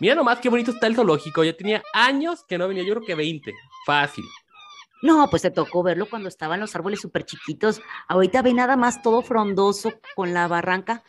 [0.00, 1.44] Mira nomás qué bonito está el zoológico.
[1.44, 3.52] Ya tenía años que no venía, yo creo que 20.
[3.86, 4.24] Fácil.
[5.02, 7.80] No, pues te tocó verlo cuando estaban los árboles súper chiquitos.
[8.08, 11.02] Ahorita ve nada más todo frondoso con la barranca.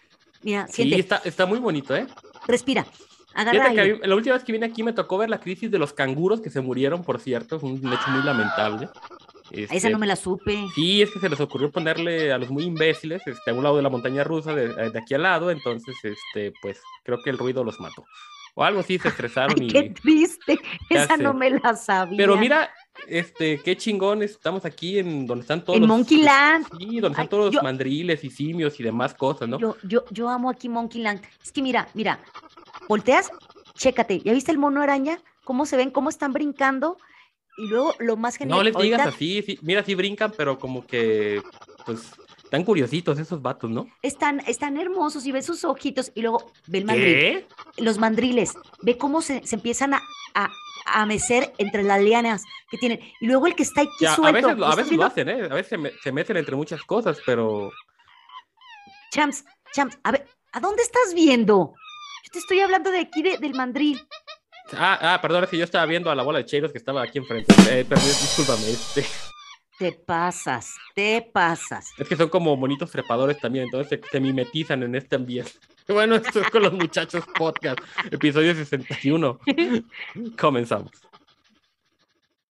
[0.43, 2.05] Mira, Sí, siente, está, está muy bonito, ¿eh?
[2.47, 2.85] respira,
[3.33, 5.71] agarra que a mí- la última vez que vine aquí me tocó ver la crisis
[5.71, 7.59] de los canguros que se murieron, por cierto.
[7.59, 8.89] Fue un hecho muy lamentable.
[9.51, 10.65] Esa Este, no me la supe.
[10.75, 13.77] Sí, es que se les ocurrió ponerle a los muy imbéciles este, a un lado
[13.77, 17.37] de la montaña rusa, de, de aquí al lado, entonces, este, pues, creo que el
[17.37, 18.03] ruido los mató.
[18.55, 19.69] O algo así, se estresaron Ay, y...
[19.69, 20.57] qué triste.
[20.89, 21.23] Esa sé.
[21.23, 22.17] no me la sabía.
[22.17, 22.71] Pero mira,
[23.07, 25.89] este, qué chingón, estamos aquí en donde están todos En los...
[25.89, 26.65] Monkey Land.
[26.77, 29.59] Sí, donde están todos los mandriles y simios y demás cosas, ¿no?
[29.59, 31.21] Yo, yo, yo amo aquí Monkey Land.
[31.43, 32.19] Es que mira, mira,
[32.87, 33.29] volteas,
[33.75, 34.21] chécate.
[34.21, 35.19] ¿Ya viste el mono araña?
[35.43, 35.91] ¿Cómo se ven?
[35.91, 36.97] ¿Cómo están brincando?
[37.57, 38.57] Y luego lo más genial.
[38.57, 41.41] No les digas ahorita así, sí, mira, sí brincan, pero como que,
[41.85, 42.11] pues,
[42.45, 43.87] están curiositos esos vatos, ¿no?
[44.01, 47.13] Están, están hermosos y ve sus ojitos y luego ve el mandril.
[47.15, 47.47] ¿Qué?
[47.77, 50.01] Los mandriles, ve cómo se, se empiezan a,
[50.35, 50.49] a,
[50.85, 52.99] a mecer entre las lianas que tienen.
[53.19, 54.33] Y luego el que está aquí Ya, a suelto.
[54.33, 55.05] veces, lo- ¿lo a veces lo viendo?
[55.05, 55.43] hacen, ¿eh?
[55.51, 57.71] A veces se, me- se meten entre muchas cosas, pero...
[59.11, 61.73] Champs, Champs, a ver, ¿a dónde estás viendo?
[62.23, 63.99] Yo te estoy hablando de aquí, de- del mandril.
[64.73, 67.03] Ah, ah, perdón, es que yo estaba viendo a la bola de cheiros que estaba
[67.03, 67.53] aquí enfrente.
[67.69, 69.05] Eh, perdón, discúlpame, este,
[69.77, 71.91] Te pasas, te pasas.
[71.97, 75.51] es que son como monitos trepadores también, entonces se, se mimetizan en este ambiente.
[75.87, 77.77] Bueno, esto es con los muchachos podcast,
[78.09, 79.39] episodio 61.
[80.39, 80.89] Comenzamos.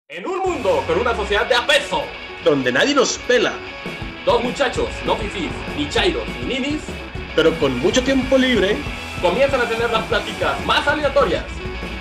[0.06, 2.05] En un mundo con una sociedad de apeso,
[2.44, 3.55] donde nadie nos pela,
[4.25, 6.83] dos muchachos, no fifís, ni chairos, ni ninis,
[7.34, 8.77] pero con mucho tiempo libre,
[9.20, 11.44] comienzan a tener las pláticas más aleatorias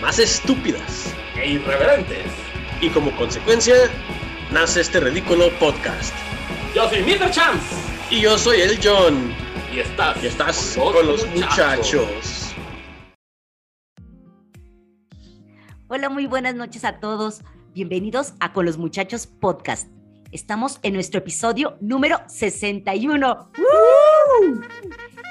[0.04, 1.16] más estúpidas.
[1.38, 2.28] e irreverentes.
[2.82, 3.90] Y como consecuencia,
[4.54, 6.14] nace este ridículo podcast.
[6.76, 7.32] Yo soy Mr.
[7.32, 7.76] Chance
[8.12, 9.34] Y yo soy el John,
[9.74, 12.54] y estás, y estás con los muchachos.
[15.88, 17.42] Hola, muy buenas noches a todos.
[17.74, 19.90] Bienvenidos a Con los Muchachos Podcast.
[20.32, 23.52] Estamos en nuestro episodio número 61.
[23.58, 24.62] ¡Woo!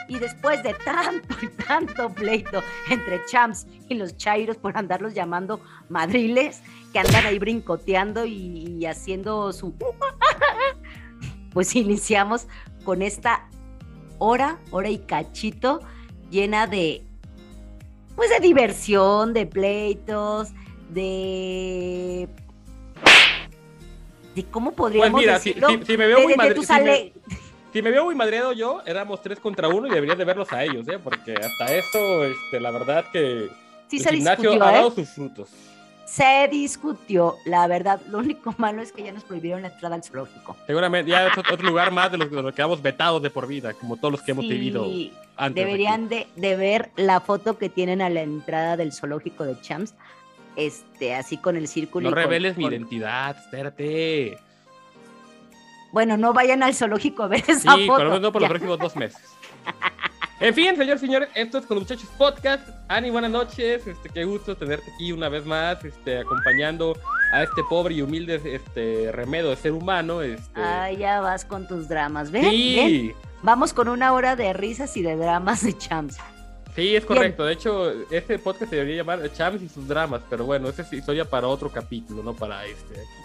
[0.09, 5.61] Y después de tanto y tanto pleito entre Champs y los Chairos por andarlos llamando
[5.89, 6.61] madriles,
[6.93, 9.75] que andan ahí brincoteando y, y haciendo su...
[11.53, 12.47] Pues iniciamos
[12.83, 13.47] con esta
[14.19, 15.81] hora, hora y cachito,
[16.31, 17.03] llena de
[18.17, 20.49] pues de diversión, de pleitos,
[20.91, 22.29] de
[24.35, 26.73] de cómo podríamos Pues mira, si, decirlo, si- si me veo de- muy madre- si
[26.73, 27.13] me- ale-
[27.73, 30.65] si me veo muy madreado yo, éramos tres contra uno y deberías de verlos a
[30.65, 30.99] ellos, ¿eh?
[31.03, 33.51] Porque hasta eso, este, la verdad que
[33.89, 34.77] sí el se gimnasio discutió, ha ¿eh?
[34.77, 35.51] dado sus frutos.
[36.13, 38.01] Se discutió, la verdad.
[38.11, 40.57] Lo único malo es que ya nos prohibieron la entrada al zoológico.
[40.67, 43.97] Seguramente ya es otro lugar más de los que quedamos vetados de por vida, como
[43.97, 44.85] todos los que hemos Sí, vivido
[45.37, 45.55] antes.
[45.55, 49.59] de deberían de, de ver la foto que tienen a la entrada del zoológico de
[49.63, 49.95] Champs,
[50.57, 52.11] este, así con el círculo.
[52.11, 54.37] No con- reveles mi con- identidad, espérate.
[55.93, 57.99] Bueno, no vayan al zoológico a ver Sí, esa por foto.
[58.05, 59.23] lo menos no por los próximos dos meses.
[60.43, 62.69] En fin, señor, señores, esto es con los muchachos podcast.
[62.89, 63.87] Ani, buenas noches.
[63.87, 66.99] Este, qué gusto tenerte aquí una vez más, este, acompañando
[67.33, 70.21] a este pobre y humilde este, remedo de ser humano.
[70.21, 70.61] Este.
[70.61, 72.33] Ay, ya vas con tus dramas.
[72.33, 72.43] ¿Ven?
[72.43, 72.51] ¿Ven?
[72.51, 73.13] sí,
[73.45, 76.19] Vamos con una hora de risas y de dramas de Champs.
[76.75, 77.45] sí, es correcto.
[77.45, 80.93] De hecho, este podcast se debería llamar Chams y sus dramas, pero bueno, esa es
[80.93, 82.95] historia para otro capítulo, no para este.
[82.95, 83.23] aquí.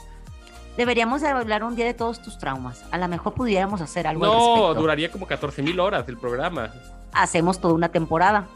[0.77, 2.85] Deberíamos de hablar un día de todos tus traumas.
[2.91, 6.71] A lo mejor pudiéramos hacer algo al No, duraría como 14 mil horas el programa.
[7.21, 8.47] Hacemos toda una temporada.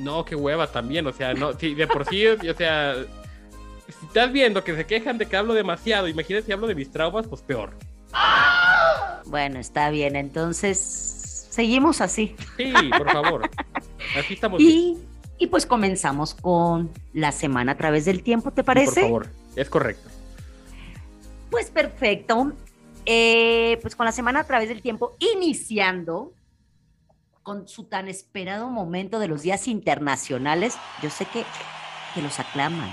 [0.00, 2.96] No, qué hueva también, o sea, no, sí, de por sí, o sea,
[3.86, 6.90] si estás viendo que se quejan de que hablo demasiado, imagínate si hablo de mis
[6.90, 7.74] traumas, pues peor.
[9.26, 10.16] Bueno, está bien.
[10.16, 12.36] Entonces, seguimos así.
[12.56, 13.50] Sí, por favor.
[14.18, 14.58] Así estamos.
[14.58, 14.70] bien.
[14.70, 14.98] Y,
[15.38, 18.92] y pues comenzamos con la semana a través del tiempo, ¿te Sí, parece?
[19.00, 20.08] por favor, es correcto.
[21.50, 22.52] Pues perfecto.
[23.06, 26.32] Eh, pues con la semana a través del tiempo, iniciando
[27.44, 30.76] con su tan esperado momento de los días internacionales.
[31.02, 31.44] Yo sé que,
[32.14, 32.90] que los aclaman.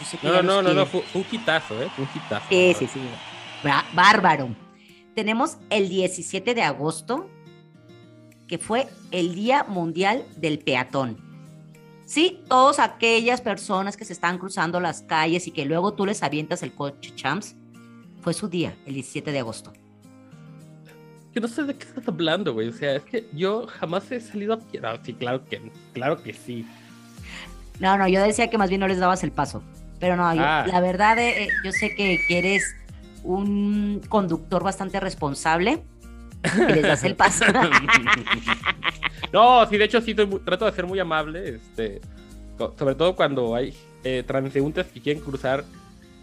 [0.00, 1.90] Yo sé que No, no, no, no, fue, fue un hitazo, ¿eh?
[1.94, 2.46] Fue un hitazo.
[2.48, 3.00] Sí, sí, sí.
[3.92, 4.54] Bárbaro.
[5.14, 7.28] Tenemos el 17 de agosto,
[8.46, 11.18] que fue el Día Mundial del Peatón.
[12.04, 16.22] Sí, todas aquellas personas que se están cruzando las calles y que luego tú les
[16.22, 17.56] avientas el coche champs,
[18.20, 19.72] fue su día, el 17 de agosto.
[21.36, 22.68] Yo no sé de qué estás hablando, güey.
[22.68, 24.56] O sea, es que yo jamás he salido a.
[24.80, 26.66] No, sí, claro que, claro que sí.
[27.78, 29.62] No, no, yo decía que más bien no les dabas el paso.
[30.00, 30.64] Pero no, yo- Ah.
[30.66, 32.74] la verdad, eh, eh, yo sé que, que eres
[33.22, 35.82] un conductor bastante responsable
[36.42, 37.44] y les das el paso.
[39.32, 42.00] no, sí, de hecho sí muy- trato de ser muy amable, este,
[42.78, 43.74] sobre todo cuando hay
[44.04, 45.64] eh, transeúntes que quieren cruzar,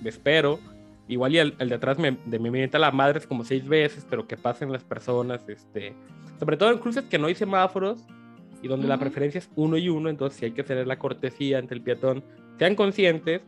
[0.01, 0.59] me espero.
[1.07, 3.67] Igual y el, el de atrás me, de me mienta la madre es como seis
[3.67, 5.93] veces, pero que pasen las personas, este,
[6.39, 7.99] sobre todo en cruces que no hay semáforos
[8.61, 9.01] y donde la Ujú.
[9.01, 12.23] preferencia es uno y uno, entonces si hay que hacer la cortesía ante el peatón,
[12.57, 13.41] sean conscientes,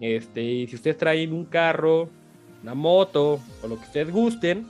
[0.00, 2.10] este, y si ustedes traen un carro,
[2.62, 4.66] una moto o lo que ustedes gusten,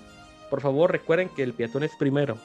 [0.49, 2.37] por favor recuerden que el peatón es primero.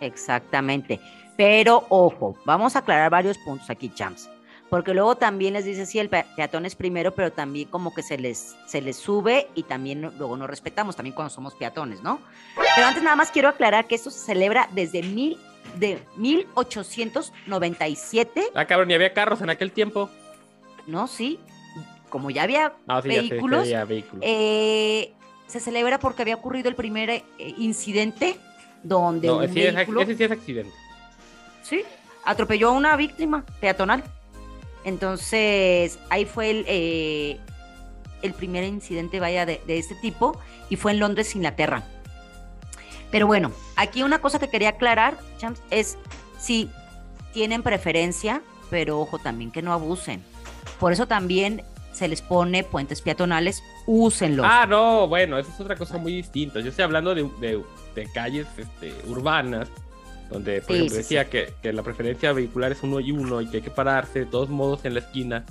[0.00, 1.00] Exactamente.
[1.36, 4.30] Pero ojo, vamos a aclarar varios puntos aquí, champs.
[4.70, 8.02] Porque luego también les dice, sí, el pe- peatón es primero, pero también como que
[8.02, 12.02] se les, se les sube y también no- luego no respetamos, también cuando somos peatones,
[12.02, 12.20] ¿no?
[12.74, 15.38] Pero antes nada más quiero aclarar que esto se celebra desde mil,
[15.76, 20.08] de 1897, Ah, cabrón, y había carros en aquel tiempo.
[20.86, 21.06] ¿no?
[21.06, 21.38] Sí,
[22.08, 24.24] como ya había Ah, sí, ya vehículos, había vehículos.
[24.26, 25.12] eh,
[25.46, 27.24] se celebra porque había ocurrido el primer eh,
[27.58, 28.36] incidente
[28.82, 30.02] donde no, un es vehículo...
[30.02, 30.72] ese sí es accidente.
[31.62, 31.82] Sí,
[32.24, 34.02] atropelló a una víctima peatonal.
[34.88, 37.38] Entonces, ahí fue el, eh,
[38.22, 40.38] el primer incidente, vaya, de, este tipo,
[40.70, 41.82] y fue en Londres, Inglaterra.
[43.10, 45.96] Pero bueno, aquí una cosa que quería aclarar, champs, es
[46.38, 46.70] si
[47.32, 50.22] tienen preferencia, pero ojo también que no abusen.
[50.80, 51.62] Por eso también
[51.92, 54.46] se les pone puentes peatonales, úsenlos.
[54.48, 56.60] Ah, no, bueno, eso es otra cosa muy distinta.
[56.60, 57.62] Yo estoy hablando de, de-
[57.94, 59.68] de calles este, urbanas,
[60.30, 63.40] donde, por Sí, ejemplo, sí, decía Que, que la preferencia vehicular es uno y uno
[63.40, 65.44] y que hay que pararse de todos modos en la esquina.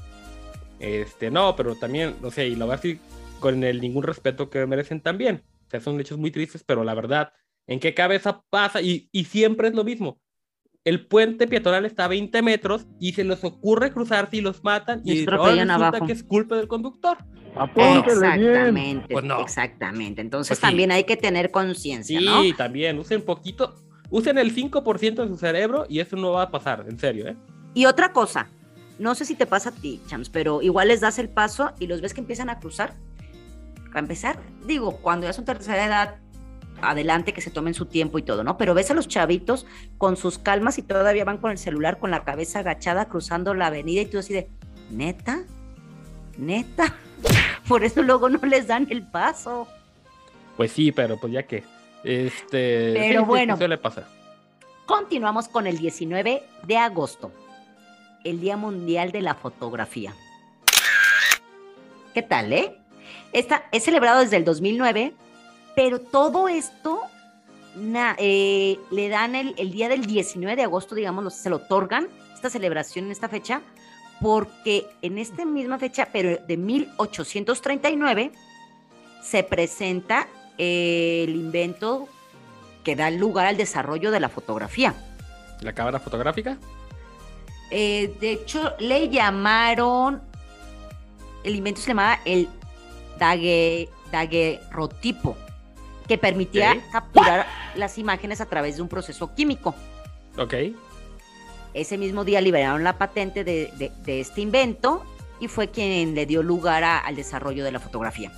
[0.79, 2.99] Este, no, pero también, no sé, y lo voy a decir
[3.39, 5.43] con el ningún respeto que merecen también.
[5.67, 7.33] O sea, son hechos muy tristes, pero la verdad,
[7.65, 8.81] ¿en qué cabeza pasa?
[8.81, 10.19] Y, y siempre es lo mismo.
[10.83, 15.01] El puente peatonal está a 20 metros y se les ocurre cruzarse y los matan
[15.03, 16.05] Y y, resulta abajo.
[16.05, 17.17] que es culpa del conductor.
[17.75, 17.97] Bien.
[18.05, 19.41] Exactamente, Pues no.
[19.41, 20.21] exactamente.
[20.21, 20.61] Entonces Pues sí.
[20.61, 22.55] también hay que tener conciencia, Sí, ¿no?
[22.55, 23.75] también, usen poquito,
[24.09, 27.35] usen el 5% de su cerebro y eso no va a pasar, en serio, ¿eh?
[27.73, 28.47] Y otra cosa,
[28.99, 31.87] no sé si te pasa a ti, Chams, pero igual les das el paso y
[31.87, 32.93] los ves que empiezan a cruzar.
[33.87, 36.15] Para empezar, digo, cuando ya son tercera edad,
[36.81, 38.57] adelante que se tomen su tiempo y todo, ¿no?
[38.57, 39.65] Pero ves a los chavitos
[39.97, 43.67] con sus calmas y todavía van con el celular, con la cabeza agachada, cruzando la
[43.67, 44.49] avenida y tú así de,
[44.91, 45.43] neta,
[46.37, 46.95] neta.
[47.67, 49.67] Por eso luego no les dan el paso.
[50.55, 51.63] Pues sí, pero pues ya que,
[52.03, 52.93] este...
[52.93, 53.57] Pero sí, sí, sí, bueno.
[53.57, 54.07] suele pasar.
[54.85, 57.31] Continuamos con el 19 de agosto,
[58.23, 60.13] el Día Mundial de la Fotografía.
[62.13, 62.75] ¿Qué tal, eh?
[63.33, 65.13] Esta es celebrado desde el 2009,
[65.75, 67.01] pero todo esto
[67.75, 72.07] na- eh, le dan el, el día del 19 de agosto, digamos, se lo otorgan,
[72.33, 73.61] esta celebración en esta fecha,
[74.21, 78.31] porque en esta misma fecha, pero de 1839,
[79.21, 80.27] se presenta
[80.57, 82.07] eh, el invento
[82.83, 84.93] que da lugar al desarrollo de la fotografía.
[85.61, 86.57] ¿La cámara fotográfica?
[87.69, 90.21] Eh, de hecho, le llamaron,
[91.43, 92.47] el invento se llamaba el
[93.19, 95.35] dague, daguerrotipo,
[96.07, 97.45] que permitía capturar
[97.75, 99.75] las imágenes a través de un proceso químico.
[100.37, 100.53] Ok.
[101.73, 105.03] Ese mismo día liberaron la patente de, de- de este invento
[105.41, 108.31] y fue quien le dio lugar a- al desarrollo de la fotografía.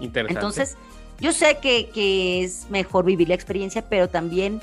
[0.00, 0.34] Interesante.
[0.38, 0.76] Entonces,
[1.20, 4.60] yo sé que, que es mejor vivir la experiencia, pero también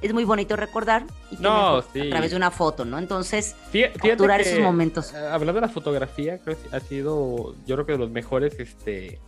[0.00, 2.00] es muy bonito recordar y No, sí.
[2.02, 2.98] a través de una foto, ¿no?
[2.98, 5.12] Entonces, Fí- fíjate capturar que, esos momentos.
[5.12, 8.58] eh, Hablando de la fotografía, creo que ha sido, yo creo que de los mejores
[8.60, 9.18] este,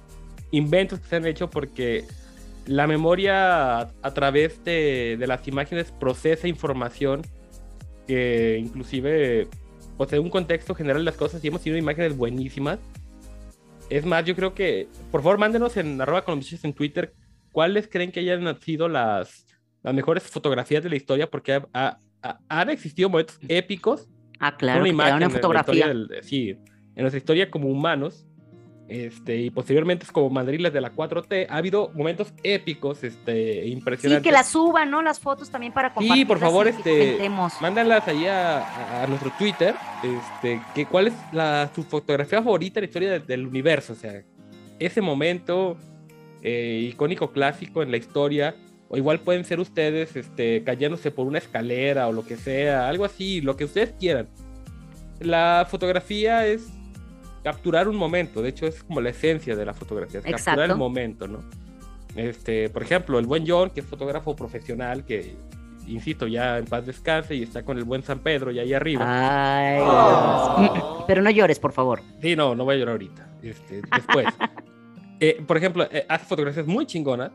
[0.52, 2.04] inventos que se han hecho porque
[2.66, 7.22] la memoria a, a través de, de las imágenes procesa información
[8.06, 9.48] que inclusive
[9.96, 12.78] posee un contexto general de las cosas y hemos tenido imágenes buenísimas.
[13.90, 17.12] Es más, yo creo que, por favor, mándenos en arroba bichos en Twitter
[17.52, 19.46] cuáles creen que hayan sido las,
[19.82, 24.08] las mejores fotografías de la historia porque ha- ha- ha- han existido momentos épicos.
[24.38, 25.88] Ah, claro, una imagen crearon en en fotografía.
[25.88, 28.26] del- sí, en nuestra historia como humanos,
[28.90, 33.70] este, y posteriormente es como mandriles de la 4T, ha habido momentos épicos, este, Sí,
[33.70, 34.22] impresionantes.
[34.24, 35.00] que las suban, ¿no?
[35.00, 36.22] Las fotos también para compartir.
[36.22, 37.30] Sí, por favor, este.
[37.60, 42.82] Mándalas ahí a, a- nuestro Twitter, este, que cuál es la, su fotografía favorita en
[42.82, 44.22] la historia de- del universo, o sea,
[44.78, 45.76] ese momento
[46.42, 48.56] eh, icónico clásico en la historia,
[48.88, 53.04] o igual pueden ser ustedes, este, cayéndose por una escalera o lo que sea, algo
[53.04, 54.26] así, lo que ustedes quieran.
[55.20, 56.66] La fotografía es
[57.42, 60.72] capturar un momento, de hecho es como la esencia de la fotografía, es capturar Exacto.
[60.72, 61.38] el momento, ¿no?
[62.16, 65.36] Este, por ejemplo, el buen John, que es fotógrafo profesional, que
[65.86, 69.04] insisto, ya en paz descanse y está con el buen San Pedro ya ahí arriba.
[69.06, 71.04] Ay, Oh.
[71.06, 72.00] Pero no llores, por favor.
[72.20, 73.28] Sí, no, no voy a llorar ahorita.
[73.42, 74.26] Este, después.
[75.22, 77.30] Eh, por ejemplo, eh, hace fotografías muy chingonas.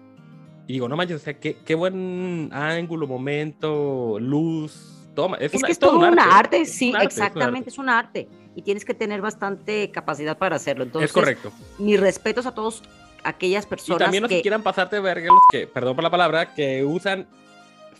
[0.65, 5.37] Y digo, no manches, o sea, qué, qué buen ángulo, momento, luz, toma.
[5.37, 6.33] Es, Es una- que es todo todo un arte.
[6.35, 8.27] arte, sí, un arte, es un exactamente, es un arte.
[8.55, 10.83] Y tienes que tener bastante capacidad para hacerlo.
[10.83, 11.51] Entonces, es correcto.
[11.79, 12.83] mis respetos a todos
[13.23, 14.35] aquellas Y personas también no que...
[14.37, 17.25] se quieran pasarte verga los que, perdón por la palabra, que usan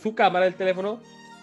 [0.01, 0.99] su cámara del teléfono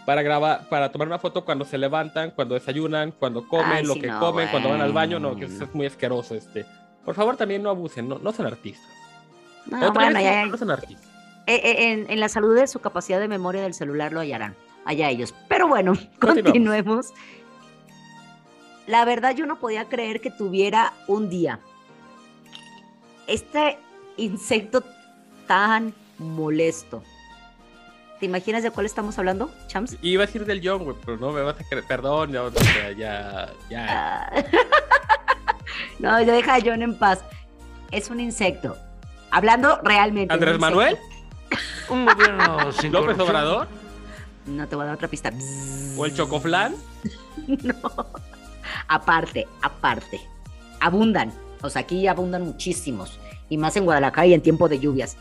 [0.06, 3.94] para grabar, para tomar una foto cuando se levantan, cuando desayunan, cuando comen, Ay, lo
[3.94, 6.64] que no, comen, cuando van al baño, no, que eso es muy asqueroso, este.
[7.04, 8.86] Por favor, también no abusen, no, no son artistas.
[9.66, 11.08] No, bueno, vez, ya- no son artistas.
[11.46, 14.54] eh, eh, en, en la salud de su capacidad de memoria del celular lo hallarán.
[14.84, 15.34] Allá ellos.
[15.48, 17.12] Pero bueno, continuemos.
[18.86, 21.60] La verdad, yo no podía creer que tuviera un día.
[23.26, 23.78] Este
[24.16, 24.82] insecto
[25.46, 27.02] tan molesto.
[28.18, 29.96] ¿Te imaginas de cuál estamos hablando, Chams?
[30.00, 31.84] Iba a decir del John, güey, pero no me vas a creer.
[31.86, 33.86] Perdón, ya, o sea, ya, ya.
[33.88, 34.44] Ah.
[35.98, 37.24] no, ya deja a John en paz.
[37.90, 38.76] Es un insecto.
[39.30, 40.32] Hablando realmente.
[40.32, 40.58] Andrés.
[40.58, 40.98] Manuel,
[41.88, 43.28] Un gobierno sin López corrupción.
[43.28, 43.81] Obrador
[44.46, 45.30] No te voy a dar otra pista.
[45.96, 46.74] o el Chocoflan.
[47.48, 48.06] No.
[48.88, 50.20] Aparte, aparte.
[50.80, 51.32] Abundan.
[51.62, 53.18] O sea, aquí abundan muchísimos.
[53.48, 55.16] Y más en Guadalajara y en tiempo de lluvias.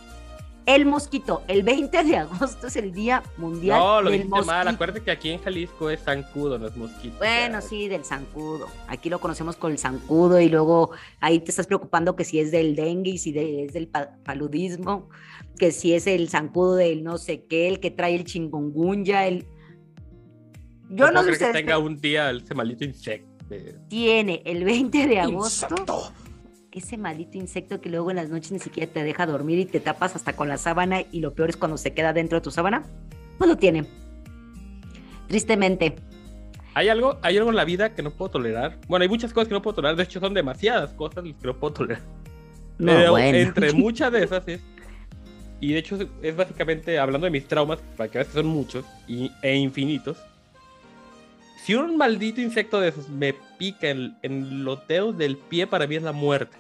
[0.67, 1.41] El mosquito.
[1.47, 4.67] El 20 de agosto es el Día Mundial No, lo del dijiste mal.
[4.67, 7.15] Acuérdate que aquí en Jalisco es zancudo, no es mosquito.
[7.17, 8.67] Bueno, sí, del zancudo.
[8.87, 12.51] Aquí lo conocemos con el zancudo y luego ahí te estás preocupando que si es
[12.51, 15.09] del dengue y si de- es del pa- paludismo,
[15.57, 19.47] que si es el zancudo del no sé qué, el que trae el chingongunya, el...
[20.89, 23.27] Yo no puedo sé creer que tenga un día ese maldito insecto.
[23.89, 26.11] tiene el 20 de agosto Insecto.
[26.79, 29.79] Ese maldito insecto que luego en las noches ni siquiera te deja dormir y te
[29.79, 32.51] tapas hasta con la sábana y lo peor es cuando se queda dentro de tu
[32.51, 32.83] sábana,
[33.37, 33.85] pues lo tiene.
[35.27, 35.95] Tristemente.
[36.73, 38.77] ¿Hay algo, hay algo en la vida que no puedo tolerar.
[38.87, 39.97] Bueno, hay muchas cosas que no puedo tolerar.
[39.97, 42.01] De hecho, son demasiadas cosas las que no puedo tolerar.
[42.77, 43.37] No, Pero bueno.
[43.37, 44.61] entre muchas de esas es.
[45.59, 48.47] Y de hecho, es, es básicamente hablando de mis traumas, para que veas que son
[48.47, 50.17] muchos y, e infinitos.
[51.63, 55.85] Si un maldito insecto de esos me pica en, en los dedos del pie, para
[55.87, 56.57] mí es la muerte.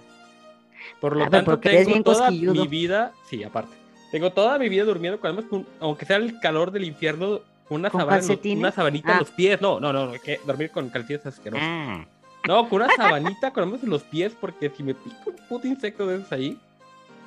[0.99, 3.11] Por lo A ver, tanto, tengo toda mi vida.
[3.29, 3.73] Sí, aparte.
[4.11, 7.39] Tengo toda mi vida durmiendo, con- además, con- aunque sea el calor del infierno,
[7.69, 9.13] una, ¿Con sabana los- una sabanita Ah.
[9.13, 9.61] en los pies.
[9.61, 11.63] No, no, no, no, que dormir con calcetines es asqueroso.
[11.65, 12.05] Ah,
[12.47, 15.67] No, con una sabanita con ambos en los pies, porque si me pica un puto
[15.67, 16.57] insecto de esos ahí,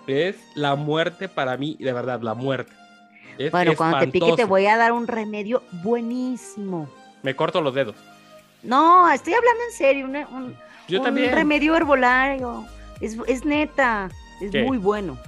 [0.07, 2.73] es la muerte para mí, de verdad, la muerte.
[3.39, 6.89] Es Bueno, cuando te pique te voy a dar un remedio buenísimo.
[7.25, 7.97] Me corto los dedos.
[8.63, 10.57] No, estoy hablando en serio, una- un,
[10.89, 11.33] Yo un también.
[11.35, 12.65] remedio herbolario.
[13.01, 14.09] Es, es neta,
[14.41, 14.63] es ¿Qué?
[14.63, 15.19] muy bueno.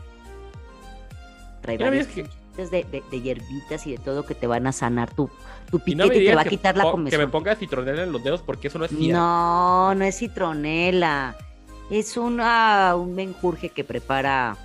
[1.63, 5.13] Trae varios que- de, de- de hierbitas y de todo que te van a sanar
[5.13, 5.29] tu,
[5.71, 7.31] tu Y no piquete y te va a que, quitar la po- que me comezón.
[7.31, 9.19] ponga citronela en los dedos porque eso no es cierto.
[9.19, 11.37] No, no es citronela.
[11.91, 14.57] Es una, un menjurje que prepara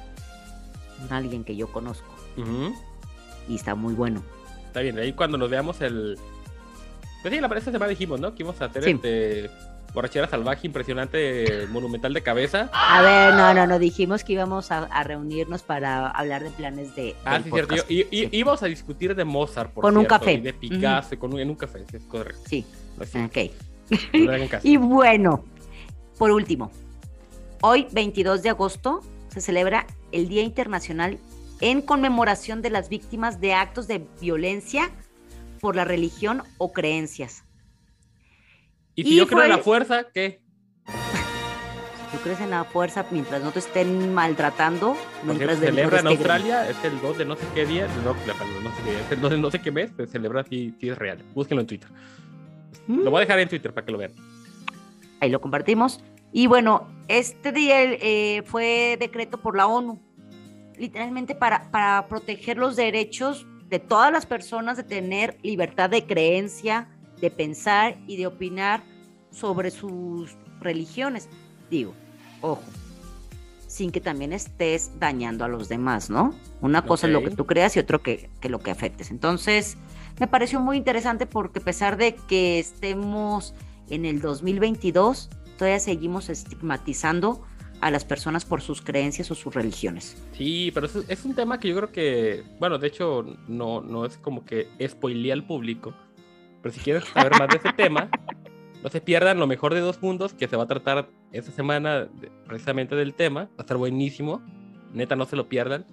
[1.09, 2.05] alguien que yo conozco
[3.47, 4.21] y está muy bueno.
[4.67, 6.17] Está bien, ahí cuando nos veamos el...
[7.21, 8.33] Pues sí, la esta semana dijimos, ¿no?
[8.33, 8.91] Que íbamos a hacer Sí.
[8.91, 9.49] este...
[9.93, 12.69] Borrachera salvaje, impresionante, monumental de cabeza.
[12.71, 16.95] A ver, no, no, no, dijimos que íbamos a, a reunirnos para hablar de planes
[16.95, 17.13] de.
[17.25, 17.67] Ah, sí, cierto.
[17.75, 17.91] podcast.
[17.91, 18.29] Y, y- Sí.
[18.31, 20.33] íbamos a discutir de Mozart, por Con un cierto, café.
[20.35, 22.41] y de Picasso, con un- en un café, sí, es correcto.
[22.47, 22.65] Sí,
[23.01, 23.37] Así, ok.
[24.13, 24.65] no hagan caso.
[24.65, 25.43] Y bueno,
[26.17, 26.71] por último,
[27.59, 31.17] hoy 22 de agosto se celebra el Día Internacional
[31.59, 34.89] en conmemoración de las víctimas de actos de violencia
[35.61, 37.43] por la religión o creencias.
[38.95, 40.41] Y si Y yo creo en la fuerza, ¿qué?
[40.87, 46.07] Si tú crees en la fuerza mientras no te estén maltratando, mientras se celebra en
[46.07, 49.21] Australia, es el 2 de no sé qué día, no, no sé qué es el
[49.21, 51.19] 2 de no sé qué mes, se celebra si, si es real.
[51.33, 51.89] Búsquenlo en Twitter.
[52.87, 53.03] Mm.
[53.03, 54.11] Lo voy a dejar en Twitter para que lo vean.
[55.21, 56.03] ahí lo compartimos.
[56.33, 60.01] Y bueno, este día eh, fue decreto por la ONU,
[60.77, 66.89] literalmente para, para proteger los derechos de todas las personas de tener libertad de creencia,
[67.21, 68.83] de pensar y de opinar
[69.31, 71.29] sobre sus religiones.
[71.69, 71.93] Digo,
[72.41, 72.61] ojo,
[73.67, 76.35] sin que también estés dañando a los demás, ¿no?
[76.59, 79.09] Una cosa es lo que tú creas y otro que, que lo que afectes.
[79.09, 79.77] Entonces,
[80.19, 83.53] me pareció muy interesante porque a pesar de que estemos
[83.89, 87.41] en el 2022, todavía seguimos estigmatizando
[87.81, 90.15] a las personas por sus creencias o sus religiones.
[90.33, 94.05] Sí, pero es, es un tema que yo creo que, bueno, de hecho, no, no
[94.05, 95.93] es como que spoileé al público,
[96.61, 98.07] pero si quieren saber más de ese tema,
[98.83, 102.01] no se pierdan lo mejor de dos mundos, que se va a tratar esta semana
[102.05, 104.41] de- precisamente del tema, va a estar buenísimo,
[104.93, 105.85] neta, no se lo pierdan.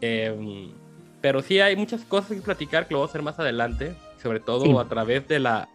[0.00, 0.72] Em,
[1.20, 4.40] pero sí hay muchas cosas que platicar que lo vamos a hacer más adelante, sobre
[4.40, 4.74] todo Sí.
[4.76, 5.68] a través de la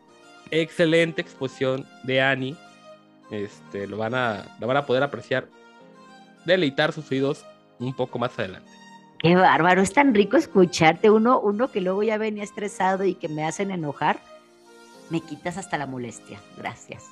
[0.52, 2.56] excelente exposición de Annie.
[3.32, 5.48] Este, lo van a, lo van a poder apreciar,
[6.46, 7.46] deleitar sus oídos
[7.80, 8.70] un poco más adelante.
[9.20, 11.10] Qué bárbaro, es tan rico escucharte.
[11.10, 14.20] Uno, uno que luego ya venía estresado y que me hacen enojar.
[15.10, 16.40] Me quitas hasta la molestia.
[16.58, 17.06] Gracias.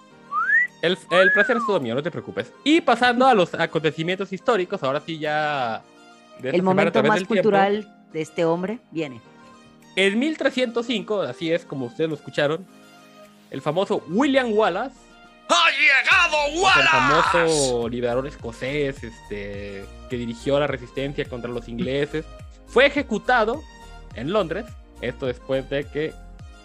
[0.81, 2.51] El, el placer es todo mío, no te preocupes.
[2.63, 5.81] Y pasando a los acontecimientos históricos, ahora sí ya...
[6.39, 7.35] de El momento más tiempo.
[7.35, 9.21] cultural de este hombre viene.
[9.95, 12.65] En 1305, así es como ustedes lo escucharon,
[13.49, 14.95] el famoso William Wallace,
[15.49, 16.87] ¡Ha llegado el Wallace!
[16.89, 22.25] famoso liberador escocés, este, que dirigió la resistencia contra los ingleses,
[22.67, 23.61] fue ejecutado
[24.15, 24.65] en Londres.
[25.01, 26.13] Esto después de que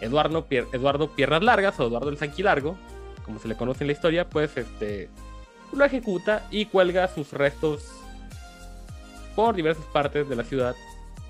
[0.01, 2.77] Eduardo, Pier- Eduardo Piernas Largas o Eduardo el Sanquilargo,
[3.25, 5.11] como se le conoce en la historia, pues este,
[5.73, 7.85] lo ejecuta y cuelga sus restos
[9.35, 10.75] por diversas partes de la ciudad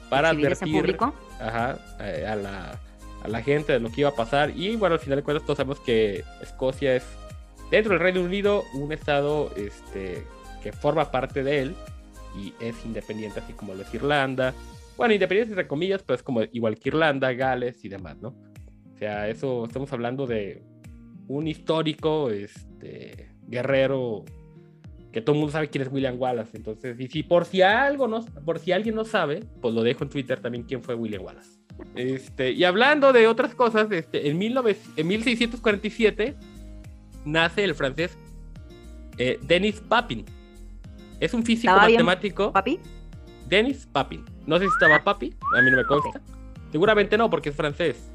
[0.08, 0.96] para ¿Exhibirse en advertir
[1.40, 2.78] ajá, eh, a, la,
[3.24, 4.50] a la gente de lo que iba a pasar.
[4.50, 7.04] Y bueno, al final de cuentas, todos sabemos que Escocia es,
[7.70, 10.24] dentro del Reino Unido, un estado este,
[10.62, 11.74] que forma parte de él
[12.36, 14.54] y es independiente, así como lo es Irlanda.
[14.96, 18.28] Bueno, independiente entre comillas, pero es como igual que Irlanda, Gales y demás, ¿no?
[18.94, 20.62] O sea, eso estamos hablando de
[21.28, 24.24] un histórico este, guerrero
[25.12, 26.56] que todo el mundo sabe quién es William Wallace.
[26.56, 30.04] Entonces, y si por si algo no, por si alguien no sabe, pues lo dejo
[30.04, 31.58] en Twitter también quién fue William Wallace.
[31.94, 36.34] Este, y hablando de otras cosas, este, en, 19 en 1647
[37.28, 38.16] nace el francés
[39.18, 40.24] eh, Denis Papin.
[41.20, 42.52] Es un físico ¿Estaba bien, matemático.
[42.52, 42.80] Papi,
[43.46, 44.24] Denis Papin.
[44.46, 46.20] No sé si estaba papi, a mí no me consta.
[46.70, 48.10] Seguramente no, porque es francés.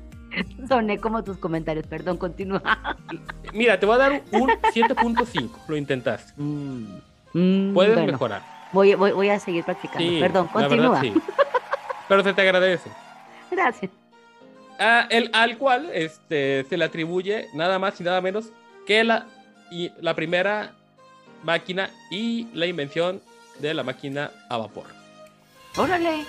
[0.67, 1.85] soné como tus comentarios.
[1.85, 2.61] Perdón, continúa.
[3.53, 5.49] Mira, te voy a dar un 7.5.
[5.67, 6.33] Lo intentaste.
[6.37, 8.41] Mm, Puedes bueno, mejorar.
[8.71, 10.07] Voy, voy, voy a seguir practicando.
[10.07, 11.01] Sí, Perdón, continúa.
[11.01, 11.21] verdad, sí.
[12.07, 12.89] Pero se te agradece.
[13.51, 13.91] Gracias.
[14.79, 18.51] Ah, el, al cual este, se le atribuye nada más y nada menos
[18.85, 19.27] que la,
[19.71, 20.73] y, la primera
[21.43, 23.21] máquina y la invención
[23.59, 24.85] de la máquina a vapor.
[25.77, 26.25] Órale.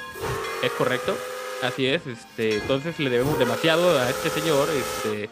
[0.63, 1.17] ¿Es correcto?
[1.63, 2.07] Así es.
[2.07, 4.69] Este, entonces le debemos demasiado a este señor.
[4.71, 5.29] Este,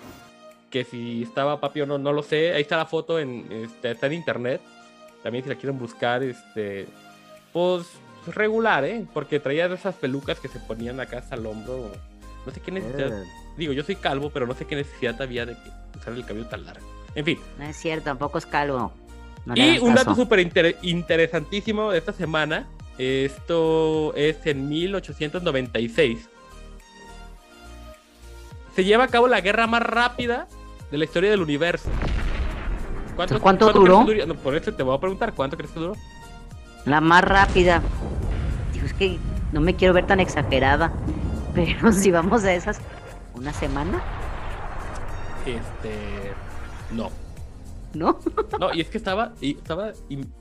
[0.70, 2.52] que si estaba papi o no, no lo sé.
[2.52, 4.60] Ahí está la foto, en, este, está en internet.
[5.22, 6.86] También si la quieren buscar, este,
[7.52, 7.86] pues
[8.26, 9.06] regular, ¿eh?
[9.12, 11.92] Porque traía esas pelucas que se ponían acá hasta el hombro.
[12.44, 13.22] No sé qué necesidad.
[13.56, 15.56] Digo, yo soy calvo, pero no sé qué necesidad había de
[15.96, 17.01] usar el cabello tan largo.
[17.14, 17.38] En fin.
[17.58, 18.92] No es cierto, tampoco es calvo.
[19.44, 22.66] No y un dato súper inter- interesantísimo de esta semana.
[22.98, 26.28] Esto es en 1896.
[28.76, 30.46] Se lleva a cabo la guerra más rápida
[30.90, 31.90] de la historia del universo.
[33.16, 34.26] ¿Cuánto crees duró?
[34.26, 35.94] No, por eso te voy a preguntar, ¿cuánto crees que duró?
[36.86, 37.82] La más rápida.
[38.72, 39.18] Digo, es que
[39.52, 40.92] no me quiero ver tan exagerada.
[41.54, 42.80] Pero si vamos a esas,
[43.34, 44.02] ¿una semana?
[45.44, 46.32] Este.
[46.94, 47.10] No.
[47.94, 48.18] ¿No?
[48.58, 49.92] No, y es que estaba, y estaba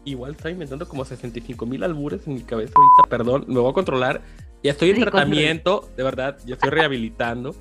[0.06, 3.74] igual estaba inventando como 65 mil albures en mi cabeza ahorita, perdón, me voy a
[3.74, 4.22] controlar.
[4.64, 7.54] Ya estoy en Sí, tratamiento, de verdad, ya estoy rehabilitando.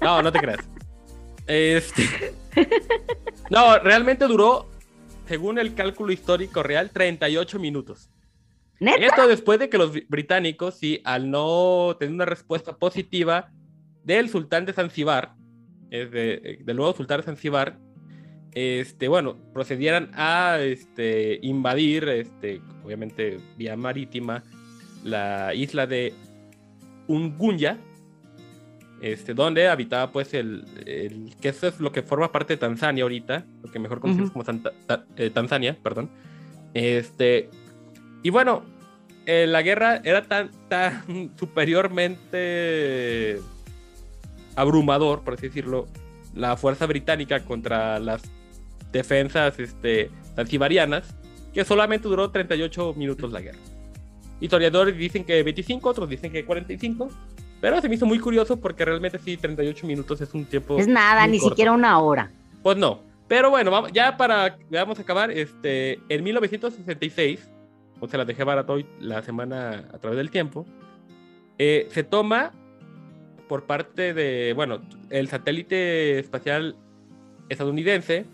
[0.00, 0.60] No, no te creas.
[1.46, 2.02] Este.
[3.50, 4.68] No, realmente duró,
[5.28, 8.10] según el cálculo histórico real, 38 minutos.
[8.80, 9.06] ¿Neta?
[9.06, 13.52] Esto después de que los bri- británicos, sí, al no tener una respuesta positiva
[14.02, 15.34] del sultán de Zanzíbar,
[15.90, 17.78] es de- del nuevo sultán de Zanzíbar,
[18.58, 24.42] este, bueno, procedieran a este, invadir, este, obviamente vía marítima,
[25.04, 26.14] la isla de
[27.06, 27.76] Ungunya,
[29.02, 33.02] este, donde habitaba pues el, el- que eso es lo que forma parte de Tanzania
[33.02, 36.08] ahorita, lo que mejor conocemos como Santa- Ta- eh, Tanzania, perdón.
[36.72, 37.50] Este,
[38.22, 38.62] y bueno,
[39.26, 41.04] eh, la guerra era tan, tan
[41.38, 43.38] superiormente
[44.54, 45.88] abrumador, por así decirlo,
[46.34, 48.22] la fuerza británica contra las
[48.92, 51.14] defensas este, zanzibarianas,
[51.52, 53.58] que solamente duró 38 minutos la guerra.
[54.40, 57.08] Historiadores dicen que 25, otros dicen que 45,
[57.60, 60.78] pero se me hizo muy curioso porque realmente sí, 38 minutos es un tiempo...
[60.78, 61.54] Es nada, ni corto.
[61.54, 62.30] siquiera una hora.
[62.62, 63.00] Pues no.
[63.28, 67.50] Pero bueno, vamos, ya para vamos a acabar, este, en 1966,
[67.98, 70.64] o se la dejé barato hoy la semana a través del tiempo,
[71.58, 72.52] eh, se toma
[73.48, 76.76] por parte de, bueno, el satélite espacial
[77.48, 78.26] estadounidense,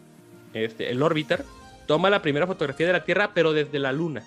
[0.55, 1.45] este, el Orbiter,
[1.87, 4.23] toma la primera fotografía de la Tierra, pero desde la Luna.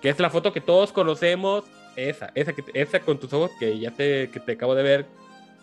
[0.00, 1.64] Que es la foto que todos conocemos,
[1.96, 5.06] esa, esa, que, esa con tus ojos que ya te, que te acabo de ver,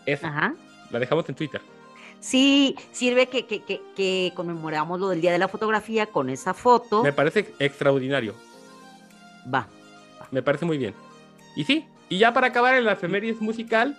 [0.06, 0.54] esa, Ajá.
[0.90, 1.60] la dejamos en Twitter.
[2.20, 6.54] Sí, sirve que, que, que, que conmemoramos lo del Día de la Fotografía con esa
[6.54, 7.02] foto.
[7.02, 8.34] Me parece extraordinario.
[9.52, 9.68] Va.
[10.30, 10.94] Me parece muy bien.
[11.54, 13.96] Y sí, y ya para acabar en la efemérides musical,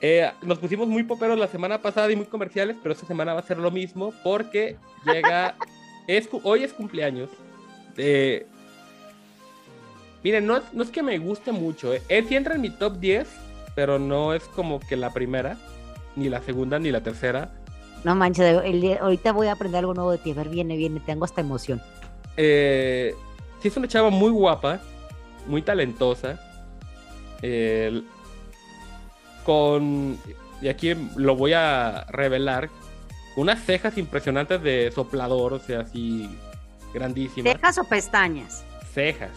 [0.00, 3.40] eh, nos pusimos muy poperos la semana pasada y muy comerciales, pero esta semana va
[3.40, 5.54] a ser lo mismo porque llega,
[6.06, 7.30] es, hoy es cumpleaños
[10.22, 11.94] Miren, no, es- no es que me guste mucho.
[11.94, 12.02] ¿eh?
[12.08, 13.28] Eh, sí entra en mi top 10,
[13.74, 15.56] pero no es como que la primera,
[16.16, 17.50] ni la segunda, ni la tercera.
[18.04, 20.32] No manches, el ahorita voy a aprender algo nuevo de ti.
[20.32, 21.80] A ver, viene, viene, tengo esta emoción.
[22.36, 23.14] Eh,
[23.62, 24.80] sí es una chava muy guapa,
[25.46, 26.38] muy talentosa.
[27.42, 28.02] eh,
[29.48, 30.18] con,
[30.60, 32.68] y aquí lo voy a revelar,
[33.34, 36.28] unas cejas impresionantes de soplador, o sea, así
[36.92, 37.54] grandísimas.
[37.54, 38.62] ¿Cejas o pestañas?
[38.92, 39.30] Cejas.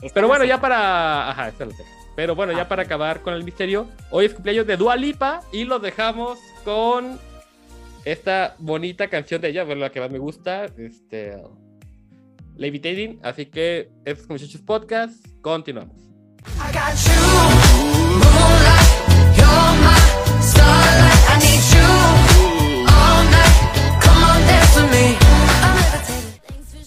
[0.00, 1.28] Esta Pero bueno, ya para.
[1.28, 1.90] Ajá, esta es la ceja.
[2.14, 2.56] Pero bueno, Ah.
[2.58, 6.38] ya para acabar con el misterio, hoy es cumpleaños de Dua Lipa y los dejamos
[6.64, 7.18] con
[8.04, 11.36] esta bonita canción de ella, bueno, la que más me gusta, este,
[12.56, 13.18] Levitating.
[13.24, 15.96] Así que, estos es muchachos podcast, continuamos.
[16.46, 16.94] I got
[18.22, 18.33] you,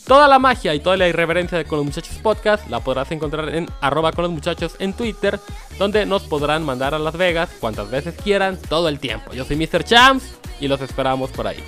[0.08, 3.54] Toda la magia y toda la irreverencia de Con los Muchachos Podcast la podrás encontrar
[3.54, 5.38] en arroba con los muchachos en Twitter,
[5.78, 9.34] donde nos podrán mandar a Las Vegas cuantas veces quieran, todo el tiempo.
[9.34, 9.84] Yo soy Mr.
[9.84, 11.62] Champs y los esperamos por ahí.